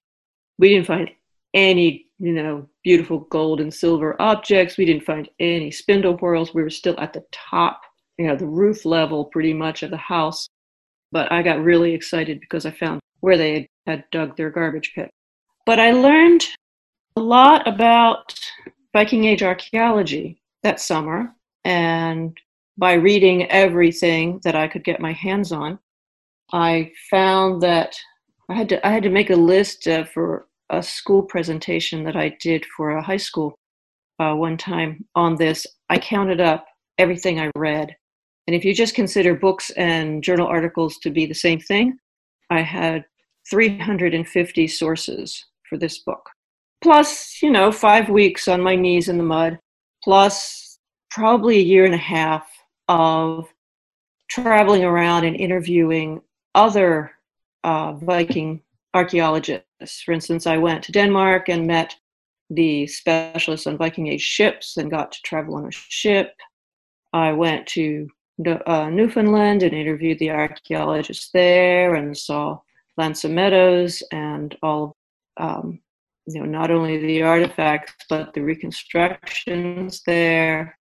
We 0.58 0.68
didn't 0.68 0.86
find 0.86 1.10
any, 1.54 2.06
you 2.18 2.32
know, 2.32 2.68
beautiful 2.84 3.20
gold 3.20 3.60
and 3.60 3.74
silver 3.74 4.16
objects. 4.20 4.78
We 4.78 4.84
didn't 4.84 5.04
find 5.04 5.28
any 5.40 5.70
spindle 5.70 6.16
whorls. 6.16 6.54
We 6.54 6.62
were 6.62 6.70
still 6.70 6.98
at 6.98 7.12
the 7.12 7.24
top, 7.32 7.80
you 8.18 8.26
know, 8.26 8.36
the 8.36 8.46
roof 8.46 8.84
level 8.84 9.26
pretty 9.26 9.52
much 9.52 9.82
of 9.82 9.90
the 9.90 9.96
house 9.96 10.48
but 11.12 11.30
I 11.30 11.42
got 11.42 11.62
really 11.62 11.94
excited 11.94 12.40
because 12.40 12.66
I 12.66 12.70
found 12.70 13.00
where 13.20 13.38
they 13.38 13.68
had 13.86 14.04
dug 14.10 14.36
their 14.36 14.50
garbage 14.50 14.92
pit. 14.94 15.10
But 15.66 15.78
I 15.78 15.92
learned 15.92 16.44
a 17.16 17.20
lot 17.20 17.68
about 17.68 18.34
Viking 18.92 19.24
Age 19.24 19.42
archaeology 19.42 20.42
that 20.62 20.80
summer, 20.80 21.34
and 21.64 22.36
by 22.78 22.94
reading 22.94 23.48
everything 23.50 24.40
that 24.44 24.56
I 24.56 24.66
could 24.66 24.84
get 24.84 25.00
my 25.00 25.12
hands 25.12 25.52
on, 25.52 25.78
I 26.52 26.90
found 27.10 27.62
that 27.62 27.94
I 28.48 28.54
had 28.54 28.68
to 28.70 28.86
I 28.86 28.90
had 28.90 29.02
to 29.04 29.10
make 29.10 29.30
a 29.30 29.36
list 29.36 29.86
uh, 29.86 30.04
for 30.04 30.46
a 30.70 30.82
school 30.82 31.22
presentation 31.22 32.02
that 32.04 32.16
I 32.16 32.36
did 32.40 32.64
for 32.76 32.90
a 32.90 33.02
high 33.02 33.18
school 33.18 33.54
uh, 34.18 34.34
one 34.34 34.56
time 34.56 35.04
on 35.14 35.36
this. 35.36 35.66
I 35.88 35.98
counted 35.98 36.40
up 36.40 36.66
everything 36.98 37.40
I 37.40 37.50
read, 37.56 37.94
and 38.46 38.56
if 38.56 38.64
you 38.64 38.74
just 38.74 38.94
consider 38.94 39.34
books 39.34 39.70
and 39.70 40.22
journal 40.22 40.46
articles 40.46 40.98
to 40.98 41.10
be 41.10 41.26
the 41.26 41.34
same 41.34 41.60
thing, 41.60 41.96
I 42.50 42.60
had 42.60 43.04
350 43.48 44.68
sources 44.68 45.44
for 45.68 45.78
this 45.78 45.98
book. 45.98 46.28
Plus, 46.82 47.40
you 47.42 47.50
know, 47.50 47.70
five 47.70 48.08
weeks 48.08 48.48
on 48.48 48.60
my 48.60 48.74
knees 48.74 49.08
in 49.08 49.16
the 49.16 49.24
mud, 49.24 49.58
plus 50.02 50.78
probably 51.10 51.58
a 51.58 51.62
year 51.62 51.84
and 51.84 51.94
a 51.94 51.98
half 51.98 52.48
of 52.88 53.48
traveling 54.28 54.84
around 54.84 55.24
and 55.24 55.36
interviewing 55.36 56.20
other 56.54 57.12
uh, 57.64 57.92
Viking 57.92 58.60
archaeologists. 58.94 60.02
For 60.04 60.12
instance, 60.12 60.46
I 60.46 60.58
went 60.58 60.82
to 60.84 60.92
Denmark 60.92 61.48
and 61.48 61.66
met 61.66 61.94
the 62.50 62.86
specialists 62.86 63.66
on 63.66 63.78
Viking 63.78 64.08
Age 64.08 64.20
ships 64.22 64.76
and 64.76 64.90
got 64.90 65.12
to 65.12 65.22
travel 65.22 65.54
on 65.54 65.66
a 65.66 65.70
ship. 65.70 66.34
I 67.12 67.32
went 67.32 67.66
to 67.68 68.08
uh, 68.66 68.88
Newfoundland 68.90 69.62
and 69.62 69.72
interviewed 69.72 70.18
the 70.18 70.30
archaeologists 70.30 71.30
there 71.32 71.94
and 71.94 72.16
saw 72.16 72.58
L'Anse 72.96 73.24
Meadows 73.24 74.02
and 74.12 74.56
all, 74.62 74.96
um, 75.38 75.80
you 76.26 76.40
know, 76.40 76.46
not 76.46 76.70
only 76.70 76.98
the 76.98 77.22
artifacts 77.22 78.04
but 78.08 78.32
the 78.34 78.42
reconstructions 78.42 80.02
there. 80.06 80.78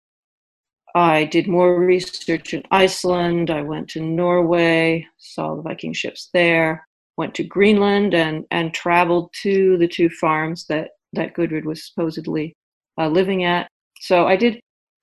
I 0.95 1.25
did 1.25 1.47
more 1.47 1.79
research 1.79 2.53
in 2.53 2.63
Iceland. 2.71 3.51
I 3.51 3.63
went 3.63 3.89
to 3.91 4.01
Norway, 4.01 5.07
saw 5.19 5.55
the 5.55 5.63
Viking 5.63 5.93
ships 5.93 6.31
there. 6.33 6.87
Went 7.17 7.35
to 7.35 7.45
Greenland 7.45 8.15
and 8.15 8.45
and 8.51 8.73
traveled 8.73 9.33
to 9.43 9.77
the 9.79 9.89
two 9.89 10.09
farms 10.09 10.67
that 10.67 10.91
that 11.13 11.35
Gudrid 11.35 11.65
was 11.65 11.87
supposedly 11.87 12.57
uh, 12.99 13.09
living 13.09 13.45
at. 13.45 13.69
So 14.01 14.27
I 14.27 14.37
did. 14.37 14.61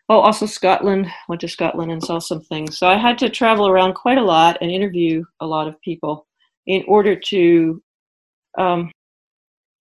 Oh, 0.10 0.20
also 0.20 0.46
Scotland. 0.46 1.08
Went 1.28 1.42
to 1.42 1.48
Scotland 1.48 1.92
and 1.92 2.04
saw 2.04 2.20
some 2.20 2.42
things. 2.42 2.78
So 2.78 2.88
I 2.88 2.98
had 2.98 3.18
to 3.20 3.30
travel 3.30 3.68
around 3.68 3.94
quite 3.94 4.18
a 4.18 4.24
lot 4.24 4.58
and 4.62 4.72
interview 4.72 5.24
a 5.42 5.46
lot 5.46 5.68
of 5.68 5.80
people 5.82 6.26
in 6.66 6.84
order 6.88 7.16
to 7.16 7.82
um, 8.58 8.92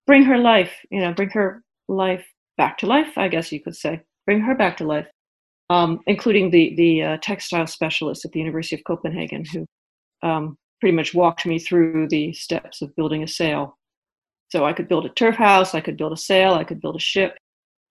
bring 0.06 0.22
her 0.24 0.38
life. 0.38 0.72
You 0.90 1.00
know, 1.00 1.12
bring 1.12 1.30
her 1.30 1.62
life 1.88 2.26
back 2.56 2.78
to 2.78 2.86
life. 2.86 3.16
I 3.16 3.28
guess 3.28 3.52
you 3.52 3.60
could 3.60 3.76
say, 3.76 4.02
bring 4.26 4.40
her 4.40 4.54
back 4.54 4.76
to 4.78 4.84
life 4.84 5.06
um, 5.70 6.00
including 6.06 6.50
the 6.50 6.74
the 6.76 7.02
uh, 7.02 7.16
textile 7.22 7.66
specialist 7.66 8.24
at 8.24 8.32
the 8.32 8.38
University 8.38 8.76
of 8.76 8.84
Copenhagen, 8.84 9.44
who 9.44 9.66
um, 10.22 10.56
pretty 10.80 10.94
much 10.94 11.14
walked 11.14 11.46
me 11.46 11.58
through 11.58 12.08
the 12.08 12.32
steps 12.32 12.82
of 12.82 12.94
building 12.96 13.22
a 13.22 13.28
sail. 13.28 13.76
So 14.48 14.64
I 14.64 14.72
could 14.72 14.88
build 14.88 15.06
a 15.06 15.10
turf 15.10 15.36
house, 15.36 15.74
I 15.74 15.80
could 15.80 15.96
build 15.96 16.12
a 16.12 16.16
sail, 16.16 16.54
I 16.54 16.64
could 16.64 16.80
build 16.80 16.96
a 16.96 17.00
ship. 17.00 17.36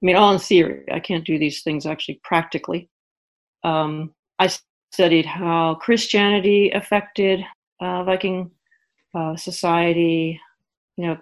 I 0.02 0.06
mean, 0.06 0.16
all 0.16 0.34
in 0.34 0.40
theory. 0.40 0.86
I 0.92 1.00
can't 1.00 1.26
do 1.26 1.40
these 1.40 1.64
things 1.64 1.86
actually 1.86 2.20
practically. 2.24 2.90
Um, 3.64 4.14
I 4.40 4.50
studied 4.92 5.26
how 5.26 5.76
Christianity 5.76 6.72
affected 6.72 7.44
uh, 7.82 8.04
Viking 8.04 8.52
uh, 9.14 9.36
society. 9.36 10.40
You 10.98 11.08
know, 11.08 11.18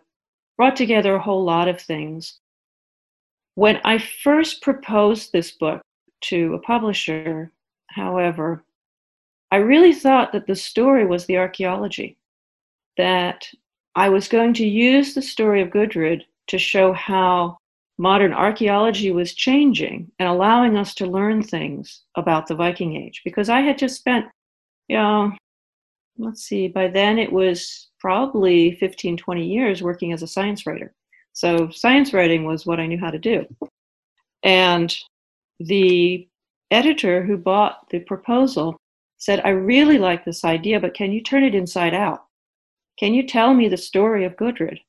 brought 0.57 0.75
together 0.75 1.15
a 1.15 1.21
whole 1.21 1.43
lot 1.43 1.67
of 1.67 1.81
things. 1.81 2.39
When 3.55 3.79
I 3.83 3.97
first 3.97 4.61
proposed 4.61 5.31
this 5.31 5.51
book 5.51 5.81
to 6.23 6.53
a 6.53 6.59
publisher. 6.59 7.51
However, 7.87 8.63
I 9.51 9.57
really 9.57 9.93
thought 9.93 10.31
that 10.31 10.47
the 10.47 10.55
story 10.55 11.05
was 11.05 11.25
the 11.25 11.37
archaeology, 11.37 12.17
that 12.97 13.45
I 13.95 14.09
was 14.09 14.27
going 14.27 14.53
to 14.55 14.67
use 14.67 15.13
the 15.13 15.21
story 15.21 15.61
of 15.61 15.69
Gudrid 15.69 16.23
to 16.47 16.57
show 16.57 16.93
how 16.93 17.57
modern 17.97 18.33
archaeology 18.33 19.11
was 19.11 19.33
changing 19.33 20.11
and 20.19 20.27
allowing 20.27 20.77
us 20.77 20.93
to 20.95 21.05
learn 21.05 21.43
things 21.43 22.01
about 22.15 22.47
the 22.47 22.55
Viking 22.55 22.95
Age. 22.95 23.21
Because 23.23 23.49
I 23.49 23.61
had 23.61 23.77
just 23.77 23.95
spent, 23.95 24.25
you 24.87 24.97
know, 24.97 25.31
let's 26.17 26.43
see, 26.43 26.67
by 26.67 26.87
then 26.87 27.17
it 27.19 27.31
was 27.31 27.89
probably 27.99 28.75
15, 28.75 29.17
20 29.17 29.45
years 29.45 29.81
working 29.81 30.11
as 30.13 30.23
a 30.23 30.27
science 30.27 30.65
writer. 30.65 30.93
So 31.33 31.69
science 31.69 32.13
writing 32.13 32.45
was 32.45 32.65
what 32.65 32.79
I 32.79 32.87
knew 32.87 32.99
how 32.99 33.11
to 33.11 33.19
do. 33.19 33.45
And 34.43 34.95
the 35.59 36.27
editor 36.71 37.23
who 37.23 37.37
bought 37.37 37.89
the 37.89 37.99
proposal 37.99 38.77
said, 39.17 39.41
I 39.45 39.49
really 39.49 39.97
like 39.97 40.25
this 40.25 40.43
idea, 40.43 40.79
but 40.79 40.93
can 40.93 41.11
you 41.11 41.21
turn 41.21 41.43
it 41.43 41.55
inside 41.55 41.93
out? 41.93 42.25
Can 42.99 43.13
you 43.13 43.25
tell 43.25 43.53
me 43.53 43.69
the 43.69 43.77
story 43.77 44.25
of 44.25 44.35
Gudrid 44.35 44.79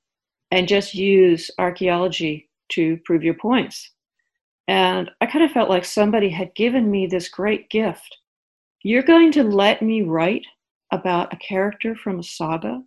and 0.51 0.69
just 0.69 0.95
use 0.95 1.51
archaeology 1.59 2.49
to 2.71 2.99
prove 3.05 3.23
your 3.23 3.35
points? 3.35 3.91
And 4.69 5.11
I 5.21 5.27
kind 5.27 5.45
of 5.45 5.51
felt 5.51 5.71
like 5.71 5.85
somebody 5.85 6.31
had 6.31 6.55
given 6.55 6.91
me 6.91 7.07
this 7.07 7.29
great 7.29 7.69
gift. 7.71 8.17
You're 8.83 9.03
going 9.03 9.33
to 9.33 9.45
let 9.45 9.83
me 9.83 10.03
write 10.03 10.47
about 10.91 11.33
a 11.33 11.37
character 11.37 11.95
from 11.95 12.19
a 12.19 12.23
saga? 12.23 12.83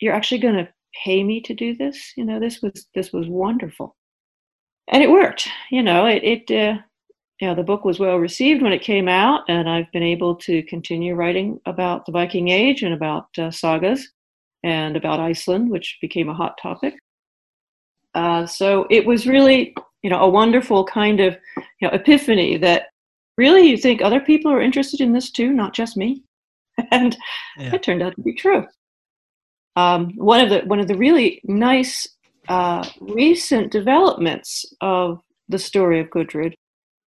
You're 0.00 0.14
actually 0.14 0.38
going 0.38 0.56
to 0.56 0.68
pay 1.04 1.22
me 1.22 1.40
to 1.42 1.54
do 1.54 1.76
this? 1.76 2.12
You 2.16 2.24
know, 2.24 2.40
this 2.40 2.60
was 2.62 2.86
this 2.94 3.12
was 3.12 3.28
wonderful 3.28 3.96
and 4.88 5.02
it 5.02 5.10
worked. 5.10 5.48
You 5.70 5.82
know, 5.82 6.06
it 6.06 6.22
it 6.24 6.50
uh, 6.50 6.78
you 7.40 7.48
know 7.48 7.54
the 7.54 7.62
book 7.62 7.84
was 7.84 7.98
well 7.98 8.16
received 8.16 8.62
when 8.62 8.72
it 8.72 8.82
came 8.82 9.08
out, 9.08 9.42
and 9.48 9.68
I've 9.68 9.90
been 9.92 10.02
able 10.02 10.36
to 10.36 10.62
continue 10.64 11.14
writing 11.14 11.60
about 11.66 12.06
the 12.06 12.12
Viking 12.12 12.48
Age 12.48 12.82
and 12.82 12.94
about 12.94 13.26
uh, 13.38 13.50
sagas 13.50 14.10
and 14.64 14.96
about 14.96 15.20
Iceland, 15.20 15.70
which 15.70 15.98
became 16.00 16.28
a 16.28 16.34
hot 16.34 16.58
topic. 16.62 16.94
Uh, 18.14 18.46
so 18.46 18.86
it 18.90 19.06
was 19.06 19.26
really 19.26 19.74
you 20.02 20.10
know 20.10 20.20
a 20.20 20.28
wonderful 20.28 20.84
kind 20.84 21.20
of 21.20 21.36
you 21.56 21.88
know 21.88 21.94
epiphany 21.94 22.56
that 22.58 22.86
really 23.38 23.68
you 23.68 23.76
think 23.76 24.02
other 24.02 24.20
people 24.20 24.52
are 24.52 24.60
interested 24.60 25.00
in 25.00 25.12
this 25.12 25.30
too, 25.30 25.52
not 25.52 25.72
just 25.74 25.96
me, 25.96 26.22
and 26.90 27.16
yeah. 27.58 27.74
it 27.74 27.82
turned 27.82 28.02
out 28.02 28.14
to 28.14 28.22
be 28.22 28.34
true. 28.34 28.66
Um, 29.76 30.12
one 30.16 30.40
of 30.40 30.50
the 30.50 30.60
one 30.66 30.80
of 30.80 30.88
the 30.88 30.96
really 30.96 31.40
nice 31.44 32.06
uh, 32.48 32.86
recent 33.00 33.72
developments 33.72 34.64
of 34.80 35.20
the 35.48 35.58
story 35.58 36.00
of 36.00 36.10
Gudrid 36.10 36.54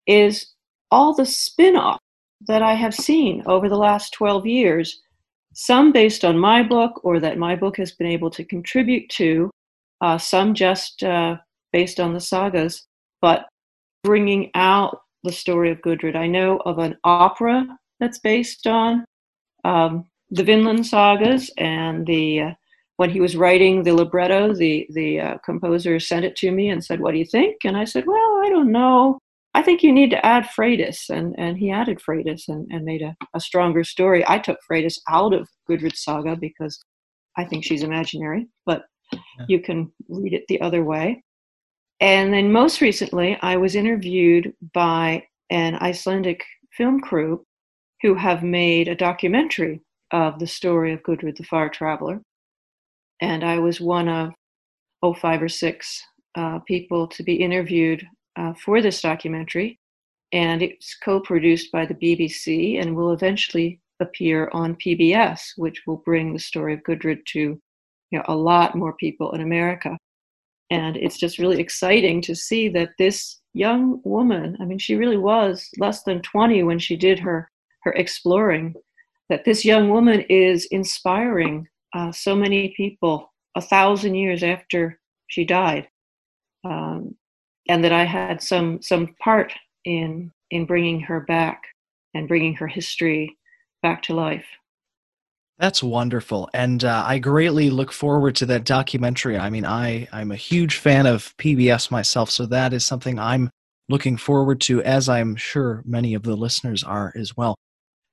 is 0.07 0.53
all 0.91 1.15
the 1.15 1.27
spin 1.27 1.77
off 1.77 2.01
that 2.47 2.63
I 2.63 2.75
have 2.75 2.95
seen 2.95 3.43
over 3.47 3.69
the 3.69 3.77
last 3.77 4.13
12 4.15 4.47
years, 4.47 5.01
some 5.55 5.93
based 5.93 6.25
on 6.25 6.39
my 6.39 6.63
book 6.63 7.01
or 7.05 7.21
that 7.21 7.39
my 7.39 7.55
book 7.55 7.77
has 7.77 7.93
been 7.93 8.07
able 8.07 8.31
to 8.31 8.45
contribute 8.45 9.09
to, 9.11 9.51
uh, 10.01 10.19
some 10.19 10.55
just 10.55 11.03
uh, 11.03 11.37
based 11.73 12.01
on 12.01 12.15
the 12.15 12.21
sagas, 12.21 12.87
but 13.21 13.47
bringing 14.03 14.51
out 14.55 15.01
the 15.25 15.33
story 15.33 15.71
of 15.71 15.83
Gudrid. 15.83 16.17
I 16.17 16.27
know 16.27 16.59
of 16.65 16.79
an 16.79 16.97
opera 17.05 17.67
that's 17.99 18.19
based 18.19 18.67
on 18.67 19.05
um, 19.65 20.07
the 20.31 20.45
Vinland 20.45 20.87
sagas 20.87 21.51
and 21.59 22.07
the 22.07 22.41
uh, 22.41 22.51
when 22.97 23.09
he 23.11 23.21
was 23.21 23.35
writing 23.35 23.83
the 23.83 23.95
libretto, 23.95 24.55
the 24.55 24.87
the 24.91 25.21
uh, 25.21 25.39
composer 25.39 25.99
sent 25.99 26.25
it 26.25 26.37
to 26.37 26.51
me 26.51 26.69
and 26.69 26.85
said, 26.85 27.01
"What 27.01 27.13
do 27.13 27.19
you 27.19 27.25
think?" 27.25 27.57
And 27.65 27.77
I 27.77 27.85
said, 27.85 28.05
"Well, 28.07 28.41
I 28.45 28.49
don't 28.51 28.71
know. 28.71 29.19
I 29.55 29.63
think 29.63 29.83
you 29.83 29.91
need 29.91 30.11
to 30.11 30.25
add 30.25 30.45
Freydis." 30.45 31.09
And 31.09 31.35
and 31.39 31.57
he 31.57 31.71
added 31.71 31.99
Freydis 31.99 32.49
and, 32.49 32.67
and 32.71 32.85
made 32.85 33.03
a, 33.03 33.17
a 33.35 33.41
stronger 33.41 33.85
story. 33.85 34.23
I 34.29 34.39
took 34.39 34.59
Freydis 34.71 34.99
out 35.09 35.33
of 35.33 35.49
Gudrid's 35.69 36.03
saga 36.03 36.37
because 36.37 36.79
I 37.39 37.45
think 37.45 37.65
she's 37.65 37.83
imaginary, 37.83 38.49
but 38.67 38.83
you 39.49 39.61
can 39.61 39.91
read 40.09 40.33
it 40.33 40.45
the 40.49 40.61
other 40.61 40.85
way. 40.85 41.23
And 42.01 42.33
then 42.33 42.53
most 42.53 42.81
recently, 42.81 43.37
I 43.43 43.57
was 43.57 43.75
interviewed 43.75 44.55
by 44.73 45.25
an 45.51 45.77
Icelandic 45.77 46.45
film 46.73 47.01
crew 47.01 47.45
who 48.03 48.15
have 48.15 48.43
made 48.43 48.89
a 48.89 48.95
documentary 48.95 49.83
of 50.11 50.39
the 50.39 50.47
story 50.47 50.93
of 50.93 51.03
Gudrid 51.03 51.37
the 51.37 51.45
Far 51.45 51.69
Traveler. 51.69 52.23
And 53.21 53.45
I 53.45 53.59
was 53.59 53.81
one 53.81 54.09
of 54.09 54.33
oh 55.03 55.15
five 55.15 55.43
or 55.43 55.49
six 55.49 56.03
uh, 56.35 56.61
people 56.61 57.07
to 57.09 57.23
be 57.23 57.35
interviewed 57.35 58.07
uh, 58.37 58.55
for 58.55 58.81
this 58.81 59.03
documentary, 59.03 59.79
and 60.33 60.63
it's 60.63 60.97
co-produced 61.03 61.73
by 61.73 61.85
the 61.85 61.95
BBC 61.95 62.81
and 62.81 62.95
will 62.95 63.13
eventually 63.13 63.81
appear 64.01 64.49
on 64.53 64.77
PBS, 64.77 65.53
which 65.57 65.83
will 65.87 65.99
bring 65.99 66.33
the 66.33 66.39
story 66.39 66.73
of 66.75 66.83
Gudrid 66.83 67.25
to 67.27 67.61
you 68.11 68.19
know, 68.19 68.25
a 68.29 68.35
lot 68.35 68.75
more 68.75 68.95
people 68.95 69.33
in 69.33 69.41
America. 69.41 69.97
And 70.71 70.97
it's 70.97 71.19
just 71.19 71.39
really 71.39 71.61
exciting 71.61 72.23
to 72.23 72.35
see 72.35 72.69
that 72.71 72.91
this 72.99 73.41
young 73.55 74.01
woman, 74.05 74.57
I 74.61 74.65
mean, 74.65 74.79
she 74.79 74.95
really 74.95 75.17
was 75.17 75.69
less 75.79 76.03
than 76.05 76.23
20 76.23 76.63
when 76.63 76.79
she 76.79 76.97
did 76.97 77.19
her, 77.19 77.51
her 77.83 77.93
exploring, 77.93 78.75
that 79.29 79.45
this 79.45 79.65
young 79.65 79.91
woman 79.91 80.21
is 80.29 80.67
inspiring 80.67 81.67
uh, 81.95 82.13
so 82.13 82.37
many 82.37 82.75
people 82.77 83.33
a 83.57 83.61
thousand 83.61 84.15
years 84.15 84.43
after 84.43 84.99
she 85.29 85.45
died, 85.45 85.89
um, 86.65 87.17
and 87.69 87.85
that 87.85 87.93
I 87.93 88.05
had 88.05 88.43
some 88.43 88.81
some 88.83 89.15
part 89.23 89.53
in 89.85 90.33
in 90.51 90.67
bringing 90.67 91.01
her 91.01 91.21
back 91.21 91.63
and 92.15 92.29
bringing 92.29 92.55
her 92.55 92.67
history 92.67 93.37
back 93.83 94.03
to 94.03 94.15
life. 94.15 94.47
That's 95.61 95.83
wonderful, 95.83 96.49
and 96.55 96.83
uh, 96.83 97.05
I 97.07 97.19
greatly 97.19 97.69
look 97.69 97.93
forward 97.93 98.35
to 98.37 98.47
that 98.47 98.65
documentary. 98.65 99.37
I 99.37 99.51
mean, 99.51 99.67
I 99.67 100.09
I'm 100.11 100.31
a 100.31 100.37
huge 100.37 100.77
fan 100.77 101.05
of 101.05 101.37
PBS 101.37 101.91
myself, 101.91 102.31
so 102.31 102.47
that 102.47 102.73
is 102.73 102.87
something 102.87 103.19
I'm 103.19 103.51
looking 103.91 104.17
forward 104.17 104.63
to, 104.63 104.83
as 104.83 105.07
I'm 105.07 105.37
sure 105.37 105.83
many 105.85 106.15
of 106.15 106.23
the 106.23 106.35
listeners 106.35 106.83
are 106.83 107.13
as 107.15 107.37
well. 107.37 107.57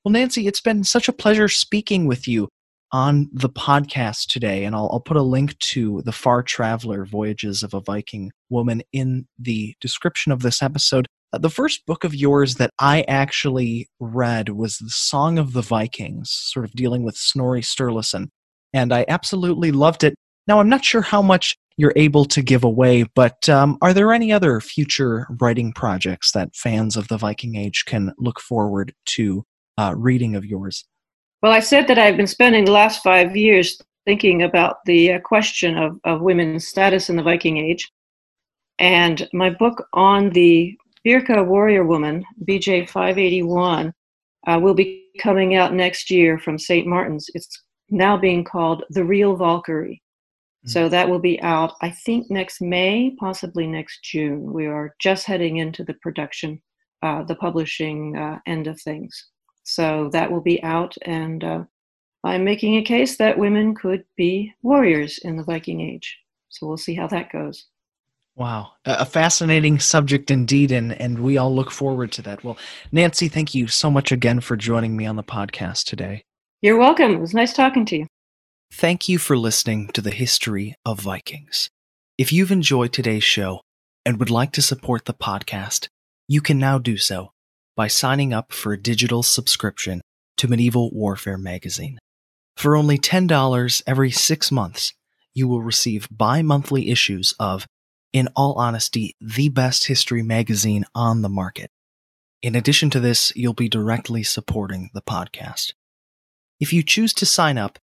Well, 0.03 0.11
Nancy, 0.11 0.45
it's 0.45 0.59
been 0.59 0.83
such 0.83 1.07
a 1.07 1.13
pleasure 1.13 1.47
speaking 1.47 2.05
with 2.05 2.27
you 2.27 2.49
on 2.91 3.29
the 3.33 3.49
podcast 3.49 4.27
today, 4.27 4.63
and 4.63 4.75
I'll, 4.75 4.89
I'll 4.91 4.99
put 4.99 5.17
a 5.17 5.21
link 5.21 5.57
to 5.59 6.01
the 6.03 6.11
Far 6.11 6.43
Traveler 6.43 7.05
Voyages 7.05 7.63
of 7.63 7.73
a 7.73 7.81
Viking 7.81 8.31
Woman 8.49 8.81
in 8.93 9.27
the 9.37 9.75
description 9.81 10.31
of 10.31 10.41
this 10.41 10.61
episode. 10.61 11.07
Uh, 11.33 11.37
the 11.37 11.49
first 11.49 11.85
book 11.85 12.03
of 12.03 12.15
yours 12.15 12.55
that 12.55 12.71
I 12.79 13.01
actually 13.07 13.89
read 13.99 14.49
was 14.49 14.77
The 14.77 14.89
Song 14.89 15.37
of 15.37 15.53
the 15.53 15.61
Vikings, 15.61 16.29
sort 16.31 16.65
of 16.65 16.71
dealing 16.71 17.03
with 17.03 17.17
Snorri 17.17 17.61
Sturluson, 17.61 18.29
and 18.73 18.93
I 18.93 19.05
absolutely 19.07 19.71
loved 19.71 20.03
it. 20.03 20.15
Now, 20.47 20.59
I'm 20.59 20.69
not 20.69 20.85
sure 20.85 21.01
how 21.01 21.21
much 21.21 21.57
you're 21.75 21.93
able 21.95 22.25
to 22.25 22.41
give 22.41 22.63
away, 22.63 23.03
but 23.15 23.47
um, 23.49 23.77
are 23.81 23.93
there 23.93 24.11
any 24.11 24.31
other 24.31 24.59
future 24.61 25.27
writing 25.39 25.73
projects 25.73 26.31
that 26.31 26.55
fans 26.55 26.95
of 26.95 27.07
the 27.07 27.17
Viking 27.17 27.55
Age 27.55 27.83
can 27.85 28.13
look 28.17 28.39
forward 28.39 28.93
to 29.05 29.43
uh, 29.77 29.93
reading 29.95 30.35
of 30.35 30.45
yours? 30.45 30.85
Well, 31.41 31.51
I 31.51 31.59
said 31.59 31.87
that 31.87 31.99
I've 31.99 32.17
been 32.17 32.27
spending 32.27 32.65
the 32.65 32.71
last 32.71 33.03
five 33.03 33.35
years 33.35 33.79
thinking 34.05 34.41
about 34.41 34.77
the 34.85 35.13
uh, 35.13 35.19
question 35.19 35.77
of, 35.77 35.99
of 36.03 36.21
women's 36.21 36.67
status 36.67 37.09
in 37.09 37.15
the 37.15 37.23
Viking 37.23 37.57
Age. 37.57 37.91
And 38.79 39.27
my 39.33 39.49
book 39.49 39.87
on 39.93 40.29
the 40.31 40.75
Birka 41.05 41.45
warrior 41.45 41.85
woman, 41.85 42.25
BJ 42.43 42.89
581, 42.89 43.93
uh, 44.47 44.59
will 44.59 44.73
be 44.73 45.03
coming 45.19 45.55
out 45.55 45.73
next 45.73 46.09
year 46.09 46.39
from 46.39 46.57
St. 46.57 46.87
Martin's. 46.87 47.29
It's 47.33 47.63
now 47.89 48.17
being 48.17 48.43
called 48.43 48.83
The 48.89 49.03
Real 49.03 49.35
Valkyrie. 49.35 50.01
Mm-hmm. 50.65 50.71
So 50.71 50.89
that 50.89 51.07
will 51.07 51.19
be 51.19 51.39
out, 51.41 51.73
I 51.81 51.91
think, 51.91 52.31
next 52.31 52.61
May, 52.61 53.15
possibly 53.19 53.67
next 53.67 54.03
June. 54.03 54.51
We 54.53 54.65
are 54.65 54.95
just 54.99 55.25
heading 55.25 55.57
into 55.57 55.83
the 55.83 55.95
production, 55.95 56.61
uh, 57.03 57.23
the 57.23 57.35
publishing 57.35 58.17
uh, 58.17 58.39
end 58.47 58.67
of 58.67 58.81
things. 58.81 59.27
So 59.67 60.09
that 60.13 60.31
will 60.31 60.39
be 60.39 60.63
out, 60.63 60.95
and 61.01 61.43
uh, 61.43 61.63
I'm 62.23 62.45
making 62.45 62.77
a 62.77 62.83
case 62.83 63.17
that 63.17 63.37
women 63.37 63.75
could 63.75 64.05
be 64.15 64.53
warriors 64.61 65.17
in 65.17 65.35
the 65.35 65.43
Viking 65.43 65.81
Age. 65.81 66.17
So 66.47 66.65
we'll 66.65 66.77
see 66.77 66.95
how 66.95 67.07
that 67.07 67.33
goes. 67.33 67.65
Wow, 68.37 68.71
a 68.85 69.05
fascinating 69.05 69.79
subject 69.79 70.31
indeed, 70.31 70.71
and, 70.71 70.93
and 70.93 71.19
we 71.19 71.37
all 71.37 71.53
look 71.53 71.69
forward 71.69 72.13
to 72.13 72.21
that. 72.21 72.45
Well, 72.45 72.57
Nancy, 72.93 73.27
thank 73.27 73.53
you 73.53 73.67
so 73.67 73.91
much 73.91 74.09
again 74.09 74.39
for 74.39 74.55
joining 74.55 74.95
me 74.95 75.05
on 75.05 75.17
the 75.17 75.23
podcast 75.23 75.83
today. 75.83 76.23
You're 76.61 76.79
welcome. 76.79 77.11
It 77.11 77.19
was 77.19 77.33
nice 77.33 77.51
talking 77.51 77.85
to 77.87 77.97
you. 77.97 78.07
Thank 78.71 79.09
you 79.09 79.17
for 79.17 79.37
listening 79.37 79.89
to 79.89 80.01
the 80.01 80.11
History 80.11 80.75
of 80.85 81.01
Vikings. 81.01 81.69
If 82.17 82.31
you've 82.31 82.53
enjoyed 82.53 82.93
today's 82.93 83.25
show 83.25 83.59
and 84.05 84.17
would 84.17 84.29
like 84.29 84.53
to 84.53 84.61
support 84.61 85.03
the 85.03 85.13
podcast, 85.13 85.89
you 86.25 86.39
can 86.39 86.57
now 86.57 86.77
do 86.77 86.95
so 86.95 87.31
by 87.77 87.87
signing 87.87 88.33
up 88.33 88.51
for 88.51 88.73
a 88.73 88.81
digital 88.81 89.23
subscription 89.23 90.01
to 90.35 90.47
Medieval 90.47 90.89
Warfare 90.91 91.37
magazine. 91.37 91.99
For 92.57 92.75
only 92.75 92.97
$10 92.97 93.83
every 93.85 94.09
six 94.09 94.51
months, 94.51 94.93
you 95.35 95.47
will 95.47 95.61
receive 95.61 96.09
bi 96.09 96.41
monthly 96.41 96.89
issues 96.89 97.35
of 97.39 97.67
in 98.11 98.29
all 98.35 98.55
honesty, 98.55 99.15
the 99.21 99.49
best 99.49 99.85
history 99.85 100.23
magazine 100.23 100.85
on 100.95 101.21
the 101.21 101.29
market. 101.29 101.69
In 102.41 102.55
addition 102.55 102.89
to 102.89 102.99
this, 102.99 103.31
you'll 103.35 103.53
be 103.53 103.69
directly 103.69 104.23
supporting 104.23 104.89
the 104.95 105.01
podcast. 105.01 105.73
If 106.59 106.73
you 106.73 106.81
choose 106.81 107.13
to 107.13 107.25
sign 107.27 107.59
up, 107.59 107.77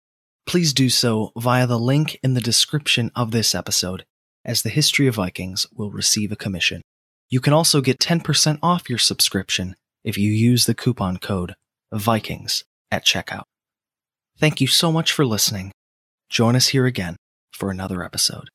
please 0.46 0.72
do 0.72 0.88
so 0.88 1.32
via 1.36 1.66
the 1.66 1.78
link 1.78 2.18
in 2.22 2.32
the 2.32 2.40
description 2.40 3.10
of 3.14 3.30
this 3.30 3.54
episode, 3.54 4.06
as 4.42 4.62
the 4.62 4.70
History 4.70 5.06
of 5.06 5.16
Vikings 5.16 5.66
will 5.74 5.90
receive 5.90 6.32
a 6.32 6.36
commission. 6.36 6.80
You 7.28 7.40
can 7.40 7.52
also 7.52 7.82
get 7.82 7.98
10% 7.98 8.58
off 8.62 8.88
your 8.88 8.98
subscription 8.98 9.76
if 10.04 10.18
you 10.18 10.30
use 10.30 10.66
the 10.66 10.74
coupon 10.74 11.16
code 11.18 11.54
Vikings 11.92 12.64
at 12.90 13.04
checkout. 13.04 13.44
Thank 14.38 14.60
you 14.60 14.66
so 14.66 14.90
much 14.90 15.12
for 15.12 15.24
listening. 15.24 15.72
Join 16.28 16.56
us 16.56 16.68
here 16.68 16.86
again 16.86 17.16
for 17.52 17.70
another 17.70 18.02
episode. 18.02 18.48